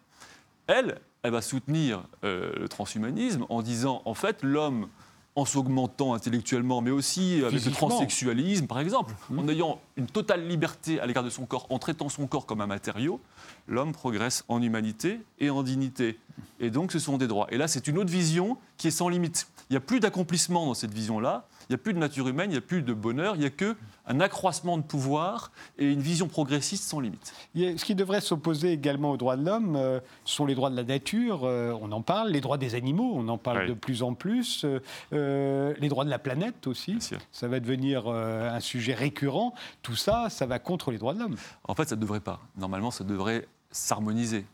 [0.66, 4.88] elle, elle va soutenir euh, le transhumanisme en disant, en fait, l'homme
[5.36, 9.38] en s'augmentant intellectuellement, mais aussi avec le transsexualisme, par exemple, mmh.
[9.38, 12.60] en ayant une totale liberté à l'égard de son corps, en traitant son corps comme
[12.60, 13.20] un matériau,
[13.66, 16.18] l'homme progresse en humanité et en dignité.
[16.60, 17.48] Et donc, ce sont des droits.
[17.50, 19.48] Et là, c'est une autre vision qui est sans limite.
[19.70, 21.46] Il n'y a plus d'accomplissement dans cette vision-là.
[21.68, 23.46] Il n'y a plus de nature humaine, il n'y a plus de bonheur, il n'y
[23.46, 27.32] a que un accroissement de pouvoir et une vision progressiste sans limite.
[27.54, 30.84] Ce qui devrait s'opposer également aux droits de l'homme euh, sont les droits de la
[30.84, 34.14] nature, euh, on en parle, les droits des animaux, on en parle de plus en
[34.14, 34.66] plus,
[35.12, 36.98] euh, les droits de la planète aussi,
[37.32, 39.54] ça va devenir un sujet récurrent.
[39.82, 41.36] Tout ça, ça va contre les droits de l'homme.
[41.64, 42.40] En fait, ça ne devrait pas.
[42.56, 44.44] Normalement, ça devrait s'harmoniser.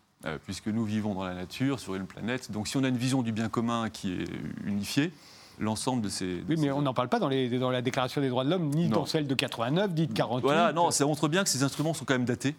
[0.44, 2.50] puisque nous vivons dans la nature, sur une planète.
[2.50, 4.28] Donc si on a une vision du bien commun qui est
[4.64, 5.12] unifiée,
[5.60, 6.42] l'ensemble de ces.
[6.48, 8.70] oui, mais on n'en parle pas dans, les, dans, la Déclaration des droits de l'homme,
[8.70, 10.42] ni dans celle de 89, ni de 48.
[10.42, 12.56] Voilà, non, ça montre bien que ces instruments sont quand même datés,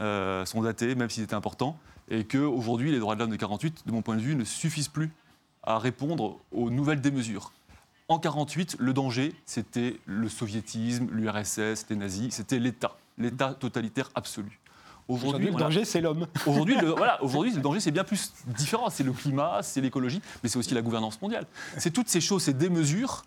[0.00, 1.78] euh, sont datés, même s'ils étaient importants,
[2.10, 4.88] et qu'aujourd'hui, les droits de l'homme de 48, de mon point de vue, ne suffisent
[4.88, 5.10] plus
[5.62, 7.52] à répondre aux nouvelles démesures.
[8.08, 14.58] En 48, le danger, c'était le soviétisme, l'URSS, les nazis, c'était l'État, l'État totalitaire absolu.
[15.12, 16.26] Aujourd'hui, le danger, c'est l'homme.
[16.46, 18.90] Aujourd'hui, le, voilà, aujourd'hui, le danger, c'est bien plus différent.
[18.90, 21.46] C'est le climat, c'est l'écologie, mais c'est aussi la gouvernance mondiale.
[21.78, 23.24] C'est toutes ces choses, ces démesures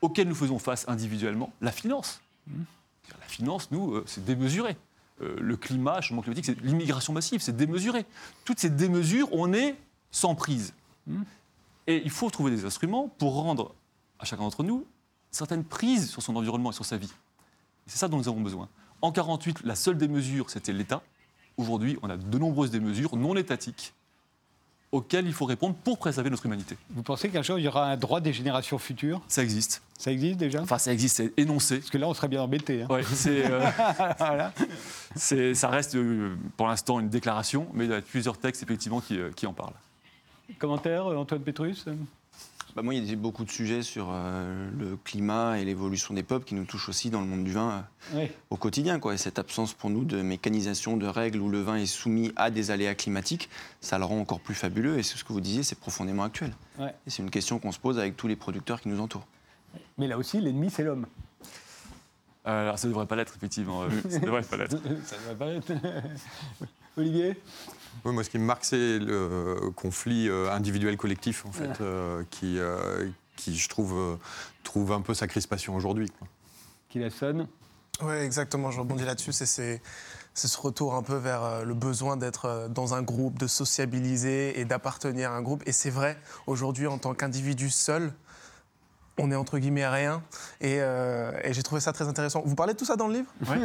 [0.00, 1.52] auxquelles nous faisons face individuellement.
[1.60, 2.20] La finance.
[2.48, 4.76] La finance, nous, euh, c'est démesuré.
[5.22, 8.04] Euh, le climat, le changement climatique, c'est l'immigration massive, c'est démesuré.
[8.44, 9.76] Toutes ces démesures, on est
[10.10, 10.74] sans prise.
[11.86, 13.74] Et il faut trouver des instruments pour rendre
[14.18, 14.86] à chacun d'entre nous
[15.30, 17.12] certaines prises sur son environnement et sur sa vie.
[17.86, 18.68] C'est ça dont nous avons besoin.
[19.04, 21.02] En 48, la seule des mesures, c'était l'État.
[21.58, 23.92] Aujourd'hui, on a de nombreuses des mesures non étatiques
[24.92, 26.78] auxquelles il faut répondre pour préserver notre humanité.
[26.88, 29.20] Vous pensez qu'un jour, il y aura un droit des générations futures?
[29.28, 29.82] Ça existe.
[29.98, 30.62] Ça existe déjà?
[30.62, 31.80] Enfin, ça existe, c'est énoncé.
[31.80, 32.80] Parce que là, on serait bien embêté.
[32.80, 32.86] Hein.
[32.88, 33.70] Oui, euh,
[35.54, 39.18] ça reste euh, pour l'instant une déclaration, mais il y a plusieurs textes effectivement qui,
[39.18, 39.74] euh, qui en parlent.
[40.58, 41.84] Commentaire, Antoine Petrus
[42.74, 46.24] bah, moi, il y a beaucoup de sujets sur euh, le climat et l'évolution des
[46.24, 47.84] peuples qui nous touchent aussi dans le monde du vin
[48.14, 48.98] euh, au quotidien.
[48.98, 49.14] Quoi.
[49.14, 52.50] Et cette absence pour nous de mécanisation, de règles où le vin est soumis à
[52.50, 53.48] des aléas climatiques,
[53.80, 54.98] ça le rend encore plus fabuleux.
[54.98, 56.52] Et c'est ce que vous disiez, c'est profondément actuel.
[56.80, 59.26] Et c'est une question qu'on se pose avec tous les producteurs qui nous entourent.
[59.96, 61.06] Mais là aussi, l'ennemi, c'est l'homme.
[62.46, 63.88] Euh, alors, ça ne devrait pas l'être, effectivement.
[64.08, 64.76] ça ne devrait pas l'être.
[65.04, 65.72] ça devrait pas l'être.
[66.96, 67.36] Olivier?
[68.04, 72.58] Oui, moi, ce qui me marque, c'est le conflit euh, individuel-collectif, en fait, euh, qui,
[72.58, 74.18] euh, qui, je trouve,
[74.62, 76.10] trouve un peu sa crispation aujourd'hui.
[76.88, 77.48] Qui la sonne
[78.02, 79.32] Oui, exactement, je rebondis là-dessus.
[79.32, 79.80] C'est
[80.36, 84.64] c'est ce retour un peu vers le besoin d'être dans un groupe, de sociabiliser et
[84.64, 85.62] d'appartenir à un groupe.
[85.64, 88.12] Et c'est vrai, aujourd'hui, en tant qu'individu seul,
[89.18, 90.22] on est entre guillemets à rien.
[90.62, 92.42] Euh, et, j'ai trouvé ça très intéressant.
[92.44, 93.30] Vous parlez de tout ça dans le livre?
[93.42, 93.56] Oui.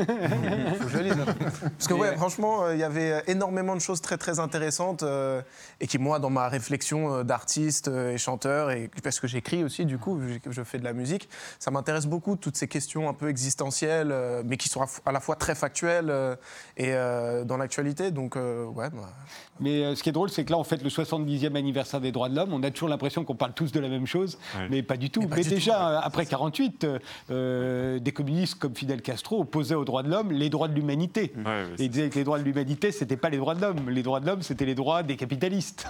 [0.77, 1.15] Faut que je lise.
[1.61, 5.41] Parce que, ouais, franchement, euh, il y avait énormément de choses très, très intéressantes euh,
[5.79, 9.97] et qui, moi, dans ma réflexion d'artiste et chanteur, et parce que j'écris aussi, du
[9.97, 14.13] coup, je fais de la musique, ça m'intéresse beaucoup, toutes ces questions un peu existentielles,
[14.45, 16.37] mais qui sont à la fois très factuelles
[16.77, 18.11] et dans l'actualité.
[18.11, 18.89] Donc, ouais.
[18.89, 19.13] Bah.
[19.59, 22.29] Mais ce qui est drôle, c'est que là, on fête le 70e anniversaire des droits
[22.29, 22.53] de l'homme.
[22.53, 24.37] On a toujours l'impression qu'on parle tous de la même chose,
[24.69, 26.87] mais pas du tout mais déjà, après 48,
[27.29, 31.33] euh, des communistes comme Fidel Castro opposaient aux droits de l'homme les droits de l'humanité.
[31.77, 33.89] et ils disaient que les droits de l'humanité, ce n'était pas les droits de l'homme.
[33.89, 35.87] Les droits de l'homme, c'était les droits des capitalistes.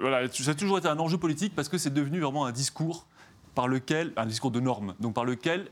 [0.00, 3.06] voilà, ça a toujours été un enjeu politique parce que c'est devenu vraiment un discours
[3.54, 5.68] par lequel, un discours de normes, donc par lequel,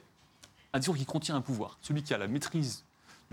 [0.73, 1.79] un discours qui contient un pouvoir.
[1.83, 2.85] Celui qui a la maîtrise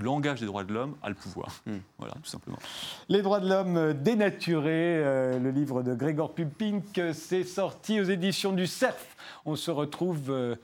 [0.04, 1.62] langage des droits de l'homme a le pouvoir.
[1.66, 1.78] Hmm.
[1.98, 2.60] Voilà, tout simplement.
[3.08, 8.54] Les droits de l'homme dénaturés, euh, le livre de Grégor Pupink, c'est sorti aux éditions
[8.54, 9.16] du CERF.
[9.46, 10.56] On se retrouve euh,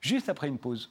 [0.00, 0.90] juste après une pause.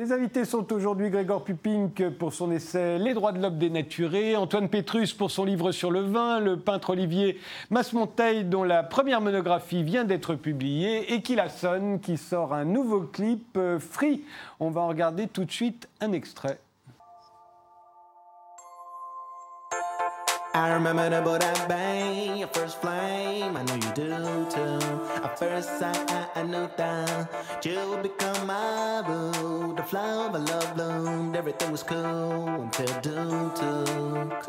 [0.00, 4.70] Les invités sont aujourd'hui Grégor Pupink pour son essai Les droits de l'homme dénaturés, Antoine
[4.70, 9.82] Pétrus pour son livre sur le vin, le peintre Olivier Masmonteil dont la première monographie
[9.82, 14.24] vient d'être publiée et Kilasson qui sort un nouveau clip euh, Free.
[14.58, 16.58] On va regarder tout de suite un extrait.
[25.40, 29.74] First sight, I, I knew that you become my boo.
[29.74, 34.48] The flower of love bloomed, everything was cool until doom took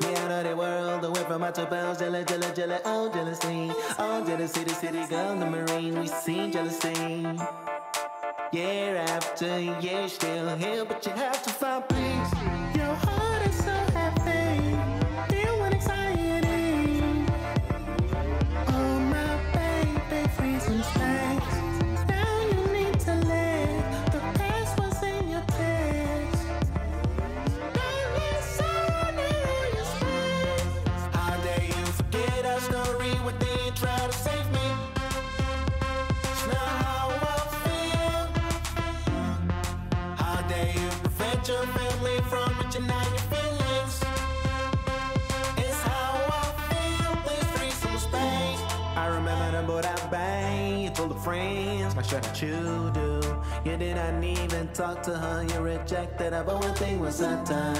[0.00, 3.70] Me out of the world, away from my two pals, jelly, jelly, jelly, oh jealousy,
[4.00, 7.38] oh jealousy, the city girl, the marine, we see jealousy.
[8.50, 12.61] Year after year, still here, but you have to find peace.
[51.22, 51.61] frame
[52.02, 53.20] friends, my shirt you do.
[53.64, 57.74] You didn't even talk to her, you rejected her, but one thing was certain.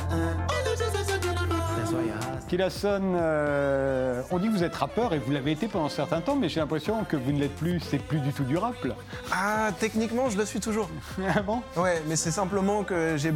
[2.49, 6.21] Kilasson, euh, on dit que vous êtes rappeur et vous l'avez été pendant un certain
[6.21, 7.81] temps, mais j'ai l'impression que vous ne l'êtes plus.
[7.81, 8.95] C'est plus du tout du rap, là.
[9.33, 10.91] Ah, techniquement, je le suis toujours.
[11.35, 11.63] ah bon?
[11.79, 13.33] Ouais, mais c'est simplement que j'ai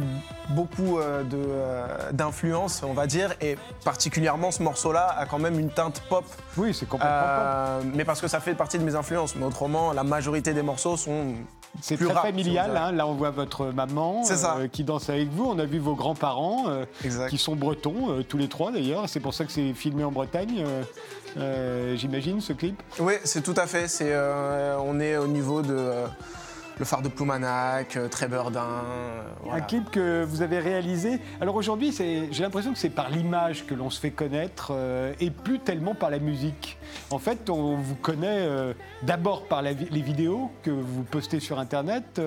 [0.49, 5.59] beaucoup euh, de, euh, d'influence, on va dire, et particulièrement ce morceau-là a quand même
[5.59, 6.25] une teinte pop.
[6.55, 7.91] Oui, c'est complètement pop.
[7.95, 9.35] Mais parce que ça fait partie de mes influences.
[9.35, 11.35] Mais autrement, la majorité des morceaux sont
[11.81, 12.75] c'est très familial.
[12.75, 12.91] Hein.
[12.91, 15.45] Là, on voit votre maman euh, qui danse avec vous.
[15.45, 16.85] On a vu vos grands-parents euh,
[17.29, 19.07] qui sont bretons, euh, tous les trois d'ailleurs.
[19.07, 20.65] C'est pour ça que c'est filmé en Bretagne.
[21.95, 22.81] J'imagine ce clip.
[22.99, 23.87] Oui, c'est tout à fait.
[23.87, 24.15] C'est,
[24.79, 26.03] on est au niveau de
[26.79, 28.83] le phare de Ploumanac, euh, Trébordin.
[28.85, 31.19] Euh, Un clip que vous avez réalisé.
[31.41, 35.31] Alors aujourd'hui, j'ai l'impression que c'est par l'image que l'on se fait connaître euh, et
[35.31, 36.77] plus tellement par la musique.
[37.09, 38.47] En fait, on vous connaît
[39.03, 42.21] d'abord par les vidéos que vous postez sur Internet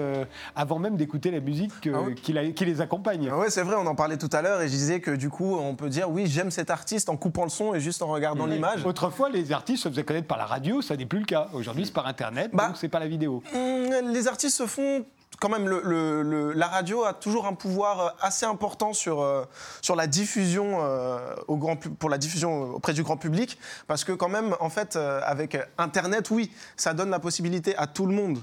[0.54, 3.28] avant même d'écouter la musique ah qui, les accompagne.
[3.32, 5.30] Ah oui, c'est vrai, on en parlait tout à l'heure et je disais que du
[5.30, 8.08] coup, on peut dire oui, j'aime cet artiste en coupant le son et juste en
[8.08, 8.84] regardant l'image.
[8.84, 11.48] Autrefois, les artistes se faisaient connaître par la radio, ça n'est plus le cas.
[11.54, 13.42] Aujourd'hui, c'est par Internet, bah, donc c'est pas la vidéo.
[13.54, 15.04] Hum, les artistes se font
[15.40, 19.44] quand même, le, la radio a toujours un pouvoir euh, assez important sur, euh,
[19.80, 24.12] sur la diffusion euh, au grand, pour la diffusion auprès du grand public, parce que
[24.12, 28.38] quand même, en fait, avec Internet, oui, ça donne la possibilité à tout le monde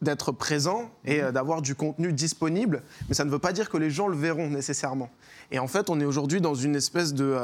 [0.00, 1.32] d'être présent et mhm.
[1.32, 4.48] d'avoir du contenu disponible, mais ça ne veut pas dire que les gens le verront
[4.48, 5.10] nécessairement.
[5.50, 7.36] Et en fait, on est aujourd'hui dans une espèce de,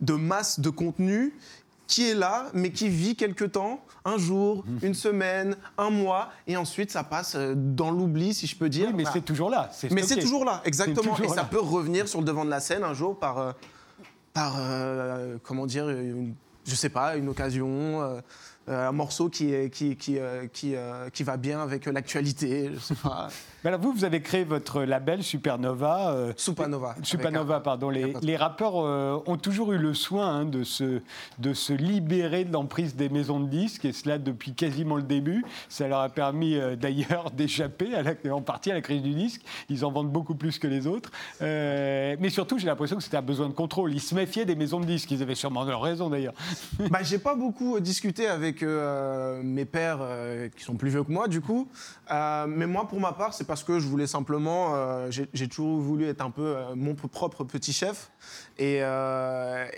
[0.00, 1.32] de masse de contenu
[1.92, 4.78] qui est là, mais qui vit quelque temps, un jour, mhm.
[4.82, 8.92] une semaine, un mois, et ensuite ça passe euh, dans l'oubli, si je peux dire.
[8.94, 9.70] mais c'est toujours là.
[9.90, 11.14] Mais c'est toujours là, exactement.
[11.18, 13.52] et ça peut revenir sur le devant de la scène un jour par, euh,
[14.32, 18.00] par euh, comment dire, une, je sais pas, une occasion.
[18.00, 18.20] euh,
[18.68, 22.70] un morceau qui, est, qui, qui, euh, qui, euh, qui va bien avec l'actualité.
[22.74, 23.28] Je sais pas.
[23.64, 26.10] Alors vous, vous avez créé votre label Supernova.
[26.14, 26.96] euh, Supernova.
[27.04, 27.90] Supernova, un- pardon.
[27.90, 31.00] Les, rappeurs euh, ont toujours eu le soin hein, de, se,
[31.38, 35.44] de se libérer de l'emprise des maisons de disques, et cela depuis quasiment le début.
[35.68, 37.90] Ça leur a permis euh, d'ailleurs d'échapper
[38.30, 39.42] en partie à la crise du disque.
[39.68, 41.10] Ils en vendent beaucoup plus que les autres.
[41.40, 43.92] Euh, mais surtout, j'ai l'impression que c'était un besoin de contrôle.
[43.94, 45.10] Ils se méfiaient des maisons de disques.
[45.12, 46.34] Ils avaient sûrement leur raison d'ailleurs.
[46.90, 51.04] Bah, j'ai pas beaucoup euh, discuté avec euh, mes pères euh, qui sont plus vieux
[51.04, 51.68] que moi, du coup.
[52.10, 54.74] Euh, mais moi, pour ma part, c'est parce que je voulais simplement.
[55.10, 58.10] j'ai toujours voulu être un peu mon propre petit chef.
[58.58, 58.80] Et,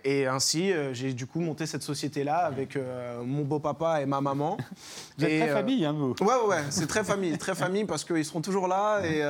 [0.05, 2.79] et ainsi, j'ai du coup monté cette société-là avec
[3.25, 4.57] mon beau-papa et ma maman.
[5.19, 6.15] Vous êtes très famille, hein, vous.
[6.21, 9.23] Ouais, ouais, ouais, c'est très famille, très famille parce qu'ils seront toujours là et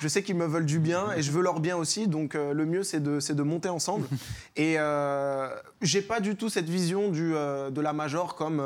[0.00, 2.08] je sais qu'ils me veulent du bien et je veux leur bien aussi.
[2.08, 4.06] Donc le mieux, c'est de, de monter ensemble.
[4.56, 4.76] Et
[5.80, 8.62] j'ai pas du tout cette vision du, de la major comme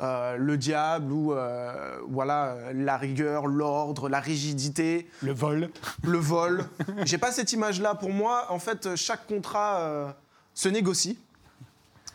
[0.00, 5.70] euh, le diable ou euh, voilà la rigueur, l'ordre, la rigidité, Le vol.
[6.04, 6.64] le vol.
[7.04, 7.96] J'ai pas cette image-là.
[7.96, 10.10] Pour moi, en fait, chaque contrat euh,
[10.54, 11.18] se négocie.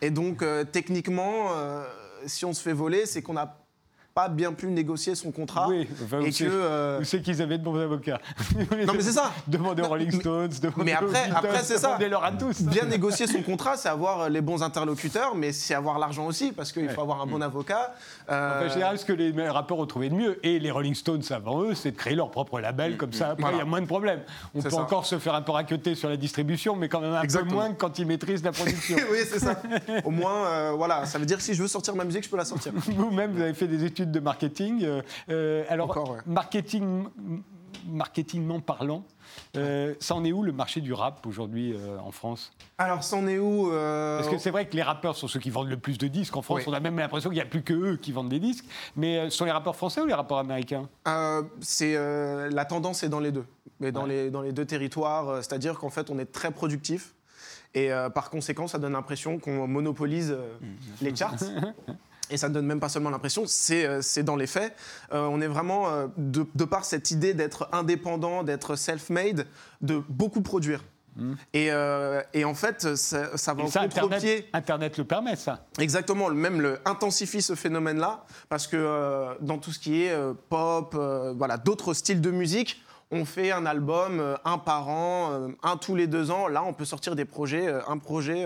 [0.02, 0.44] Et donc,
[0.74, 1.52] techniquement,
[2.26, 3.56] si on se fait voler, c'est qu'on n'a
[4.16, 5.68] pas bien pu négocier son contrat.
[5.70, 6.44] Oui, enfin, et que.
[6.44, 8.20] euh, Où c'est qu'ils avaient de bons avocats
[8.56, 9.32] Non, mais c'est ça.
[9.48, 11.88] Demandez aux Rolling Stones, demandez mais après- aux après, c'est ça.
[11.88, 12.62] demandez-leur à tous.
[12.62, 16.72] Bien négocier son contrat, c'est avoir les bons interlocuteurs, mais c'est avoir l'argent aussi, parce
[16.72, 16.94] qu'il Ouais.
[16.94, 17.96] faut avoir un bon avocat.
[18.30, 20.94] Euh, Enfin, en général, ce que les rappeurs ont trouvé de mieux, et les Rolling
[20.94, 23.58] Stones avant eux, c'est de créer leur propre label, comme ça, après, il Voilà.
[23.58, 24.22] y a moins de problèmes.
[24.54, 24.78] On peut ça.
[24.78, 27.50] encore se faire un peu raqueter sur la distribution, mais quand même un Exactement.
[27.52, 28.98] peu moins que quand ils maîtrisent la production.
[29.12, 29.60] oui, c'est ça.
[30.06, 32.30] Au moins, euh, voilà, ça veut dire que si je veux sortir ma musique, je
[32.30, 32.72] peux la sortir.
[32.76, 34.84] Vous-même, vous avez fait des études de marketing.
[34.84, 36.20] euh, euh, alors, Encore, ouais.
[36.26, 37.06] marketing,
[37.88, 39.04] marketingment parlant,
[39.58, 42.52] euh, ça en est où le marché du rap aujourd'hui euh, en France?
[42.78, 45.50] Alors, c'en est où euh, Parce que c'est vrai que les rappeurs sont ceux qui
[45.50, 46.36] vendent le plus de disques.
[46.38, 46.64] En France, Oui.
[46.68, 48.66] on a même l'impression qu'il n'y a plus que eux qui vendent des disques.
[48.96, 50.88] Mais euh, ce sont les rappeurs français ou les rappeurs américains?
[51.08, 53.46] Euh, c'est euh, la tendance est dans les deux,
[53.80, 55.30] mais dans, les, dans les deux territoires.
[55.30, 57.16] euh, C'est-à-dire qu'en fait, on est très productif
[57.76, 60.54] et euh, par conséquent, ça donne l'impression qu'on monopolise euh,
[61.02, 61.36] les charts.
[62.30, 64.74] Et ça ne donne même pas seulement l'impression, c'est euh, dans les faits.
[65.12, 69.46] Euh, on est vraiment, euh, de, de par cette idée d'être indépendant, d'être self-made,
[69.82, 70.84] de beaucoup produire.
[71.54, 74.00] Et, euh, et en fait, ça, ça va Et contre-pied.
[74.02, 75.68] Internet, Internet le permet, ça.
[75.78, 80.16] Exactement, même le intensifie ce phénomène-là, parce que dans tout ce qui est
[80.50, 80.96] pop,
[81.38, 82.82] voilà, d'autres styles de musique,
[83.12, 86.48] on fait un album un par an, un tous les deux ans.
[86.48, 88.44] Là, on peut sortir des projets, un projet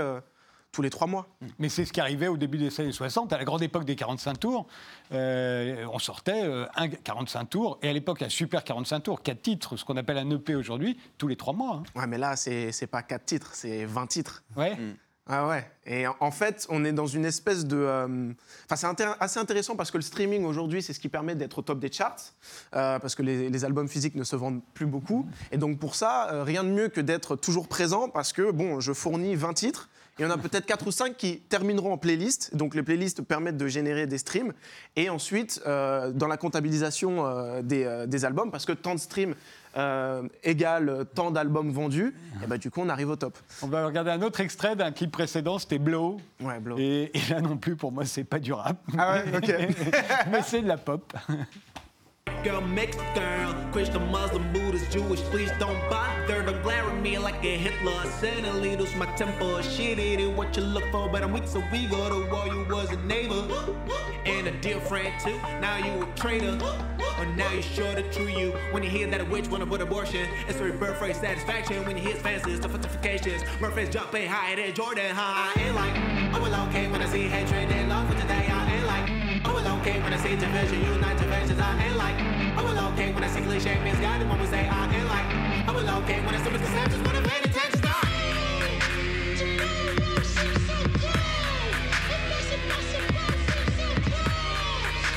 [0.71, 1.27] tous les trois mois.
[1.59, 3.95] Mais c'est ce qui arrivait au début des années 60, à la grande époque des
[3.95, 4.67] 45 tours.
[5.11, 9.41] Euh, on sortait euh, un 45 tours, et à l'époque, un super 45 tours, 4
[9.41, 11.75] titres, ce qu'on appelle un EP aujourd'hui, tous les 3 mois.
[11.95, 11.99] hein.
[11.99, 14.43] Ouais, mais là, c'est c'est pas quatre titres, c'est 20 titres.
[14.55, 14.77] Ouais.
[15.29, 15.69] Ah ouais.
[15.85, 17.75] Et en- en fait, on est dans une espèce de.
[17.77, 18.31] euh,
[18.65, 21.57] Enfin, c'est intér- assez intéressant parce que le streaming aujourd'hui, c'est ce qui permet d'être
[21.59, 22.15] au top des charts,
[22.75, 25.27] euh, parce que les, les albums physiques ne se vendent plus beaucoup.
[25.51, 28.79] Et donc pour ça, euh, rien de mieux que d'être toujours présent, parce que bon,
[28.79, 29.89] je fournis 20 titres.
[30.19, 32.55] Il y en a peut-être 4 ou 5 qui termineront en playlist.
[32.55, 34.51] Donc les playlists permettent de générer des streams.
[34.95, 38.99] Et ensuite, euh, dans la comptabilisation euh, des, euh, des albums, parce que tant de
[38.99, 39.35] streams
[40.41, 43.37] égale tant d'albums vendus, et ben, du coup, on arrive au top.
[43.61, 46.17] On va regarder un autre extrait d'un clip précédent, c'était Blow.
[46.41, 46.79] Ouais, Blow.
[46.79, 48.77] Et, et là non plus, pour moi, c'est pas du rap.
[48.97, 49.53] Ah ouais, ok.
[50.31, 51.13] Mais c'est de la pop.
[52.43, 56.43] Girl, mixed girl, Christian, Muslim, Buddhist, Jewish, please don't bother.
[56.43, 58.03] Don't glare at me like a Hitler.
[58.19, 59.61] Suddenly lose my temper.
[59.63, 62.47] Shit, it ain't what you look for, but I'm weak, so we go to war.
[62.47, 63.47] You was a neighbor
[64.25, 65.37] and a dear friend too.
[65.59, 66.57] Now you a traitor.
[67.17, 68.51] But now you're sure to true you.
[68.71, 71.83] When you hear that a witch wanna put abortion, it's a birth rate satisfaction.
[71.85, 75.51] When you hear fancies, the fortifications, Murphy's jumping higher than Jordan high.
[75.59, 75.93] Ain't like,
[76.35, 77.96] oh well okay when I see hatred and love
[79.87, 81.59] okay when I see division, unite divisions.
[81.59, 82.15] I ain't like,
[82.57, 85.27] oh well okay when I see cliche misguided when we say I ain't like,
[85.69, 87.81] oh well okay when I see misconceptions, when I pay attention.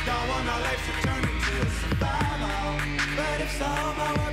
[0.06, 2.78] Don't want our life to turn into a survival,
[3.16, 4.29] but if so, my weapon's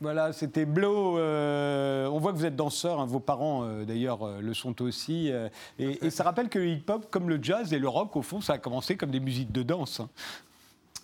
[0.00, 1.18] Voilà, c'était Blow.
[1.18, 4.80] euh, on voit que vous êtes danseur, hein, vos parents euh, d'ailleurs euh, le sont
[4.80, 5.30] aussi.
[5.30, 8.40] euh, et, ça rappelle que le hip-hop, comme le jazz et le rock, au fond,
[8.40, 10.00] ça a commencé comme des musiques de danse.
[10.00, 10.08] hein.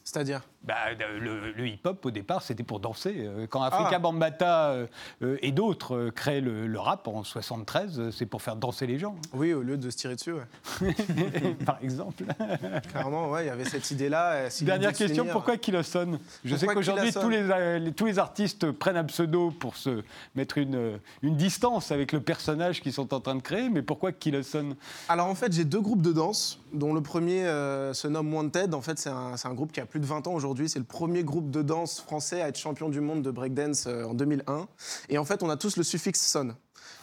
[0.03, 0.41] C'est-à-dire?
[0.67, 3.15] Bah, le, le hip-hop, au départ, c'était pour danser.
[3.19, 4.87] Euh, Quand Africa Bambata euh,
[5.23, 8.87] euh, et d'autres euh, créent le, le rap en 73, euh, c'est pour faire danser
[8.87, 10.95] les gens, Oui, au lieu de se tirer dessus, ouais.
[11.65, 12.25] par exemple.
[12.91, 14.33] Clairement, ouais, il y avait cette idée-là.
[14.33, 18.19] euh, si Dernière question, finir- pourquoi Kiloson Je sais qu'aujourd'hui, tous les, euh, tous les
[18.19, 20.03] artistes prennent un pseudo pour se
[20.35, 23.83] mettre une, euh, une distance avec le personnage qu'ils sont en train de créer, mais
[23.83, 24.77] pourquoi Kiloson
[25.09, 28.75] Alors en fait, j'ai deux groupes de danse, dont le premier euh, se nomme Wanted.
[28.75, 30.56] En fait, c'est un, c'est un groupe qui a plus de 20 ans aujourd'hui.
[30.69, 34.05] C'est le premier groupe de danse français à être champion du monde de breakdance euh,
[34.05, 34.67] en 2001.
[35.09, 36.55] Et en fait, on a tous le suffixe son.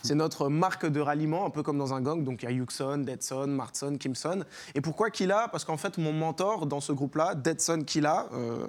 [0.02, 2.24] C'est notre marque de ralliement, un peu comme dans un gang.
[2.24, 4.44] Donc il y a Yuxon, Deadson, Martson, Kimson.
[4.76, 8.68] Et pourquoi Killa Parce qu'en fait, mon mentor dans ce groupe-là, Deadson Killa, euh,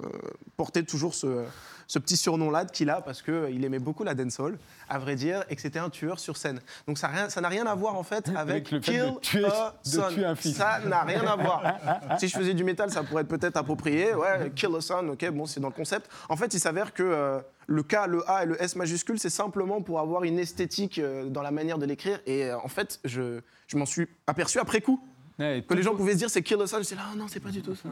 [0.55, 1.45] portait toujours ce,
[1.87, 4.57] ce petit surnom-là de Killa parce qu'il aimait beaucoup la dancehall,
[4.89, 6.59] à vrai dire, et que c'était un tueur sur scène.
[6.87, 7.09] Donc ça
[7.41, 10.07] n'a rien, à voir en fait avec, Avec le Kill de tuer- a de son.
[10.09, 10.55] tuer un fils.
[10.57, 11.63] Ça n'a rien à voir.
[12.19, 14.13] si je faisais du métal, ça pourrait être peut-être approprié.
[14.13, 16.09] Ouais, Kill a son, ok, bon, c'est dans le concept.
[16.29, 19.29] En fait, il s'avère que euh, le K, le A et le S majuscule, c'est
[19.29, 22.19] simplement pour avoir une esthétique euh, dans la manière de l'écrire.
[22.25, 24.99] Et euh, en fait, je, je m'en suis aperçu après coup.
[25.37, 26.77] Ouais, Que les gens pouvaient se dire c'est Kill son.
[26.77, 27.89] Je disais ah non, c'est pas du tout ça.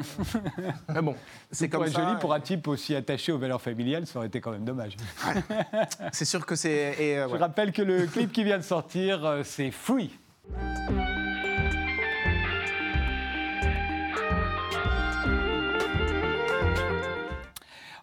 [0.93, 1.15] Mais bon,
[1.51, 2.01] c'est comme ça.
[2.01, 4.95] joli, pour un type aussi attaché aux valeurs familiales, ça aurait été quand même dommage.
[6.13, 6.95] C'est sûr que c'est.
[6.99, 10.11] euh, Je rappelle que le clip qui vient de sortir, euh, c'est Free.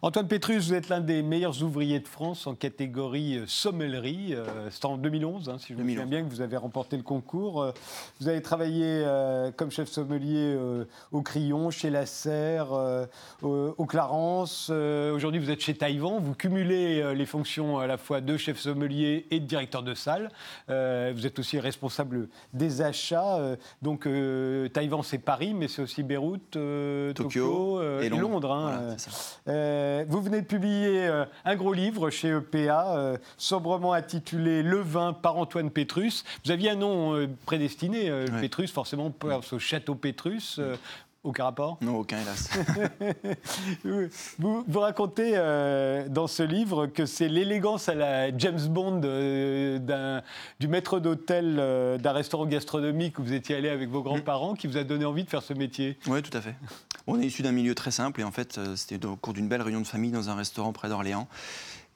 [0.03, 4.33] Antoine Pétrus, vous êtes l'un des meilleurs ouvriers de France en catégorie euh, sommellerie.
[4.35, 5.93] Euh, C'était en 2011, hein, si je me 2011.
[6.05, 7.63] souviens bien, que vous avez remporté le concours.
[7.63, 7.73] Euh,
[8.19, 9.05] Vous avez travaillé
[9.59, 10.57] comme chef sommelier
[11.13, 12.69] au Crillon, chez La Serre,
[13.43, 14.71] au, Clarence.
[14.71, 16.19] Aujourd'hui, vous êtes chez Taïwan.
[16.21, 20.31] Vous cumulez les fonctions à la fois de chef sommelier et de directeur de salle.
[20.69, 23.57] Vous êtes aussi responsable des achats.
[23.83, 24.09] Donc,
[24.73, 28.31] Taïwan, c'est Paris, mais c'est aussi Beyrouth, Tokyo, Tokyo et et Londres.
[28.31, 28.53] Londres.
[28.53, 28.97] hein,
[29.47, 34.63] Voilà, euh, vous venez de publier euh, un gros livre chez EPA, euh, sobrement intitulé
[34.63, 36.25] Le vin par Antoine Pétrus.
[36.45, 38.41] Vous aviez un nom prédestiné, Ouais.
[38.41, 40.61] Pétrus, forcément, on pense au château Pétrus.
[41.23, 41.79] Aucun rapport?
[41.83, 42.51] Non, aucun, hélas.
[44.39, 50.21] vous, vous racontez euh, dans ce livre que c'est l'élégance à la James Bond euh,
[50.59, 54.67] du maître d'hôtel euh, d'un restaurant gastronomique où vous étiez allé avec vos grands-parents qui
[54.67, 55.99] vous a donné envie de faire ce métier.
[56.07, 56.55] Oui, tout à fait.
[57.07, 59.63] On est issu d'un milieu très simple et en fait, c'était au cours d'une belle
[59.63, 61.29] réunion de famille dans un restaurant près d'Orléans.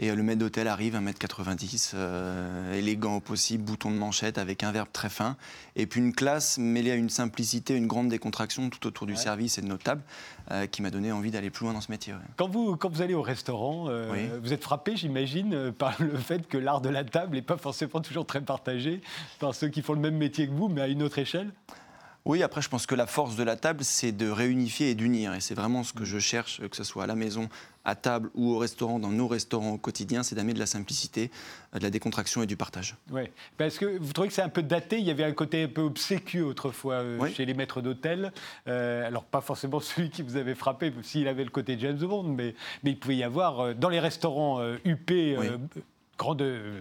[0.01, 4.64] Et euh, le maître d'hôtel arrive, 1m90, euh, élégant au possible, bouton de manchette, avec
[4.64, 5.36] un verbe très fin.
[5.76, 9.59] Et puis une classe mêlée à une simplicité, une grande décontraction tout autour du service
[9.59, 10.03] et de nos tables,
[10.51, 12.12] euh, qui m'a donné envie d'aller plus loin dans ce métier.
[12.12, 12.18] ouais.
[12.36, 14.28] Quand vous, quand vous allez au restaurant, euh, Oui.
[14.42, 17.57] vous êtes frappé, j'imagine, euh, par le fait que l'art de la table n'est pas
[17.57, 19.01] forcément toujours très partagé
[19.38, 21.53] par ceux qui font le même métier que vous, mais à une autre échelle?
[22.27, 25.35] Oui, après, je pense que la force de la table, c'est de réunifier et d'unir.
[25.35, 27.51] Et c'est vraiment ce que je cherche, que ce soit à la maison,
[27.85, 31.31] à table ou au restaurant, dans nos restaurants au quotidien, c'est d'amener de la simplicité,
[31.75, 32.97] euh, de la décontraction et du partage.
[33.11, 33.31] Ouais.
[33.59, 35.68] Parce que vous trouvez que c'est un peu daté Il y avait un côté un
[35.68, 37.35] peu obséquieux autrefois euh, Oui.
[37.35, 38.33] chez les maîtres d'hôtel.
[38.68, 42.22] Euh, alors, pas forcément celui qui vous avait frappé, s'il avait le côté James Bond,
[42.22, 42.55] mais,
[42.85, 45.11] mais il pouvait y avoir euh, dans les restaurants UP.
[45.11, 45.37] Oui.
[46.17, 46.81] Grande euh,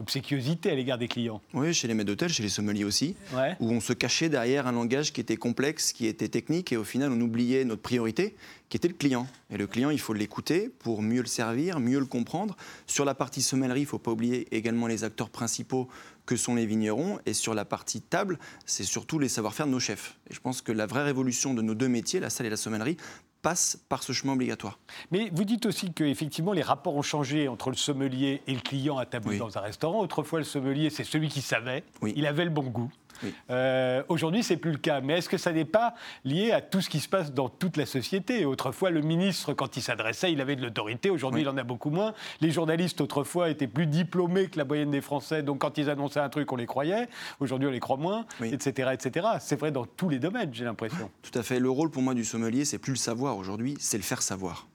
[0.00, 1.42] obséquiosité à l'égard des clients.
[1.52, 3.54] Oui, chez les maîtres d'hôtel, chez les sommeliers aussi, Ouais.
[3.60, 6.84] où on se cachait derrière un langage qui était complexe, qui était technique, et au
[6.84, 8.34] final, on oubliait notre priorité,
[8.70, 9.26] qui était le client.
[9.50, 12.56] Et le client, il faut l'écouter pour mieux le servir, mieux le comprendre.
[12.86, 15.88] Sur la partie sommellerie, il ne faut pas oublier également les acteurs principaux
[16.24, 17.18] que sont les vignerons.
[17.26, 20.16] Et sur la partie table, c'est surtout les savoir-faire de nos chefs.
[20.30, 22.56] Et je pense que la vraie révolution de nos deux métiers, la salle et la
[22.56, 22.96] sommellerie,
[23.42, 24.78] passe par ce chemin obligatoire.
[25.10, 28.60] Mais vous dites aussi que effectivement les rapports ont changé entre le sommelier et le
[28.60, 29.38] client à table Oui.
[29.38, 30.00] dans un restaurant.
[30.00, 32.12] Autrefois, le sommelier, c'est celui qui savait, Oui.
[32.16, 32.90] il avait le bon goût.
[33.22, 33.34] Oui.
[33.50, 35.00] Euh, Aujourd'hui, c'est plus le cas.
[35.00, 35.94] Mais est-ce que ça n'est pas
[36.24, 38.44] lié à tout ce qui se passe dans toute la société?
[38.44, 41.10] Autrefois, le ministre, quand il s'adressait, il avait de l'autorité.
[41.10, 41.46] Aujourd'hui, Oui.
[41.46, 42.14] il en a beaucoup moins.
[42.40, 45.42] Les journalistes, autrefois, étaient plus diplômés que la moyenne des Français.
[45.42, 47.08] Donc, quand ils annonçaient un truc, on les croyait.
[47.40, 48.52] Aujourd'hui, on les croit moins, Oui.
[48.52, 49.26] etc., etc.
[49.40, 51.10] C'est vrai dans tous les domaines, j'ai l'impression.
[51.22, 51.58] Tout à fait.
[51.60, 54.66] Le rôle pour moi du sommelier, c'est plus le savoir aujourd'hui, c'est le faire savoir.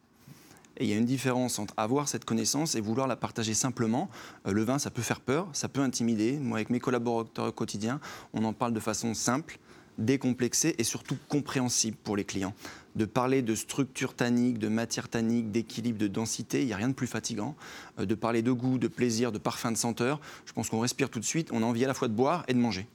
[0.77, 4.09] Et il y a une différence entre avoir cette connaissance et vouloir la partager simplement.
[4.45, 6.33] Euh, le vin, ça peut faire peur, ça peut intimider.
[6.33, 7.99] Moi, avec mes collaborateurs au quotidien,
[8.33, 9.57] on en parle de façon simple,
[9.97, 12.53] décomplexée et surtout compréhensible pour les clients.
[12.95, 16.89] De parler de structure tannique, de matière tannique, d'équilibre, de densité, il n'y a rien
[16.89, 17.55] de plus fatigant.
[17.99, 20.19] Euh, de parler de goût, de plaisir, de parfum, de senteur.
[20.45, 22.43] Je pense qu'on respire tout de suite, on a envie à la fois de boire
[22.47, 22.87] et de manger.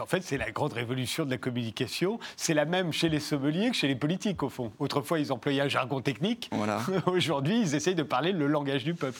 [0.00, 2.18] En fait, c'est la grande révolution de la communication.
[2.36, 4.70] C'est la même chez les sommeliers que chez les politiques, au fond.
[4.78, 6.50] Autrefois, ils employaient un jargon technique.
[6.52, 6.80] Voilà.
[7.06, 9.18] Aujourd'hui, ils essayent de parler le langage du peuple.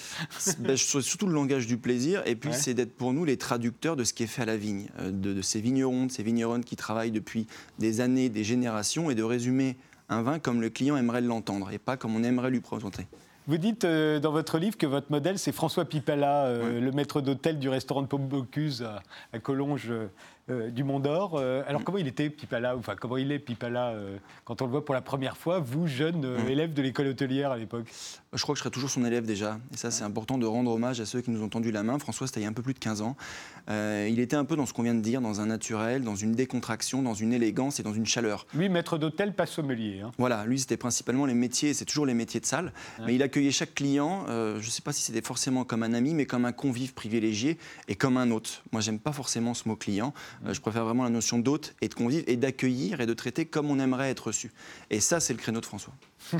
[0.59, 2.57] Ben, je surtout le langage du plaisir, et puis Ouais.
[2.57, 5.11] c'est d'être pour nous les traducteurs de ce qui est fait à la vigne, euh,
[5.11, 7.47] de, de ces vignerons, de ces vigneronnes qui travaillent depuis
[7.79, 9.77] des années, des générations, et de résumer
[10.11, 13.07] un vin comme le client aimerait l'entendre et pas comme on aimerait lui présenter.
[13.49, 17.21] Vous dites euh, dans votre livre que votre modèle, c'est François Pipala, euh, le maître
[17.21, 19.91] d'hôtel du restaurant de Pomme Bocuse à, à Collonges
[20.51, 21.35] euh, du Mont d'Or.
[21.37, 22.77] Euh, alors, comment il était, Pipala?
[22.77, 25.87] Enfin, comment il est, Pipala, euh, quand on le voit pour la première fois, vous,
[25.87, 27.87] jeune euh, élève de l'école hôtelière à l'époque?
[28.33, 29.59] Je crois que je serai toujours son élève déjà.
[29.73, 31.99] Et ça, c'est important de rendre hommage à ceux qui nous ont tendu la main.
[31.99, 33.17] François, c'était il y a un peu plus de 15 ans.
[33.69, 36.33] Il était un peu dans ce qu'on vient de dire, dans un naturel, dans une
[36.33, 38.47] décontraction, dans une élégance et dans une chaleur.
[38.55, 40.01] Lui, maître d'hôtel, pas sommelier.
[40.01, 40.11] hein.
[40.19, 42.73] Voilà, lui, c'était principalement les métiers, c'est toujours les métiers de salle.
[43.07, 46.15] Mais il accueillait chaque client, je ne sais pas si c'était forcément comme un ami,
[46.15, 48.63] mais comme un convive privilégié et comme un hôte.
[48.73, 50.15] Moi, j'aime pas forcément ce mot client.
[50.47, 53.47] Euh, je préfère vraiment la notion d'hôte et de convive et d'accueillir et de traiter
[53.47, 54.53] comme on aimerait être reçu.
[54.91, 55.93] Et ça, c'est le créneau de François.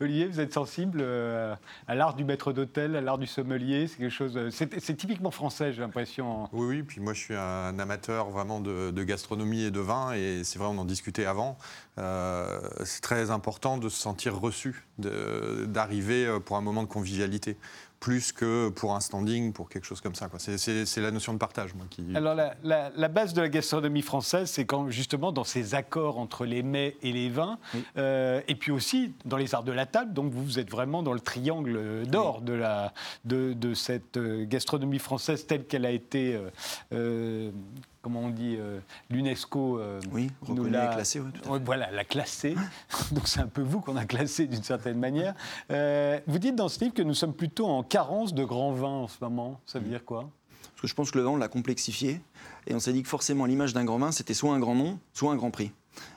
[0.00, 1.54] Olivier, vous êtes sensible euh,
[1.86, 4.36] à l'art du maître d'hôtel, à l'art du sommelier C'est quelque chose.
[4.36, 6.48] euh, C'est c'est typiquement français, j'ai l'impression.
[6.52, 10.12] Oui, oui, puis moi je suis un amateur vraiment de, de gastronomie et de vin,
[10.12, 11.56] et c'est vrai, on en discutait avant.
[11.98, 17.56] Euh, c'est très important de se sentir reçu, de- d'arriver pour un moment de convivialité,
[18.04, 20.28] plus que pour un standing, pour quelque chose comme ça.
[20.36, 22.04] C'est- la notion de partage, moi, qui.
[22.14, 26.18] Alors, la, la- la base de la gastronomie française, c'est quand justement dans ces accords
[26.18, 27.58] entre les mets et les vins,
[27.96, 30.12] euh, et puis aussi dans les arts de la table.
[30.12, 32.92] Donc, vous, êtes vraiment dans le triangle d'or de, la,
[33.24, 36.50] de, de cette euh, gastronomie française telle qu'elle a été, euh,
[36.92, 37.50] euh,
[38.04, 38.78] comment on dit, euh,
[39.10, 39.78] l'UNESCO.
[39.78, 40.30] euh, Oui,
[40.70, 41.64] l'a- et classé, oui, tout à fait.
[41.64, 42.54] Voilà, l'a classé.
[43.12, 45.34] Donc c'est un peu vous qu'on a classé d'une certaine manière.
[45.70, 48.88] Euh, vous dites dans ce livre que nous sommes plutôt en carence de grands vins
[48.88, 49.58] en ce moment.
[49.64, 50.28] Ça veut dire quoi
[50.60, 52.20] Parce que je pense que le vin, on l'a complexifié.
[52.66, 54.98] Et on s'est dit que forcément, l'image d'un grand vin, c'était soit un grand nom,
[55.14, 55.72] soit un grand prix.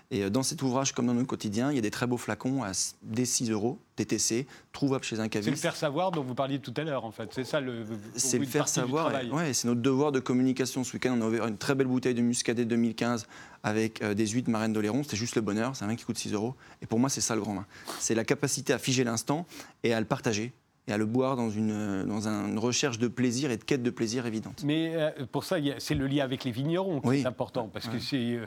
[0.09, 2.15] Et euh, dans cet ouvrage, comme dans notre quotidien, il y a des très beaux
[2.15, 5.61] flacons à s- dès 6 euros, DTC, trouvables chez un C'est le caviste.
[5.61, 7.29] faire savoir dont vous parliez tout à l'heure, en fait.
[7.33, 7.85] C'est ça le.
[8.15, 9.19] C'est le faire savoir.
[9.21, 10.85] et- Ouais, c'est notre devoir de communication.
[10.85, 13.27] Ce week-end, on a ouvert une très belle bouteille de muscadet 2015
[13.63, 15.03] avec euh, des huîtres marraines d'Oléron.
[15.03, 15.75] C'était juste le bonheur.
[15.75, 16.55] C'est un vin qui coûte 6 euros.
[16.81, 17.65] Et pour moi, c'est ça le grand vin.
[17.99, 19.45] C'est la capacité à figer l'instant
[19.83, 20.53] et à le partager
[20.87, 23.63] et à le boire dans une, euh, dans un- une recherche de plaisir et de
[23.63, 24.61] quête de plaisir évidente.
[24.65, 27.19] Mais euh, pour ça, c'est le lien avec les vignerons qui Oui.
[27.21, 27.69] est important.
[27.71, 28.37] Parce que si,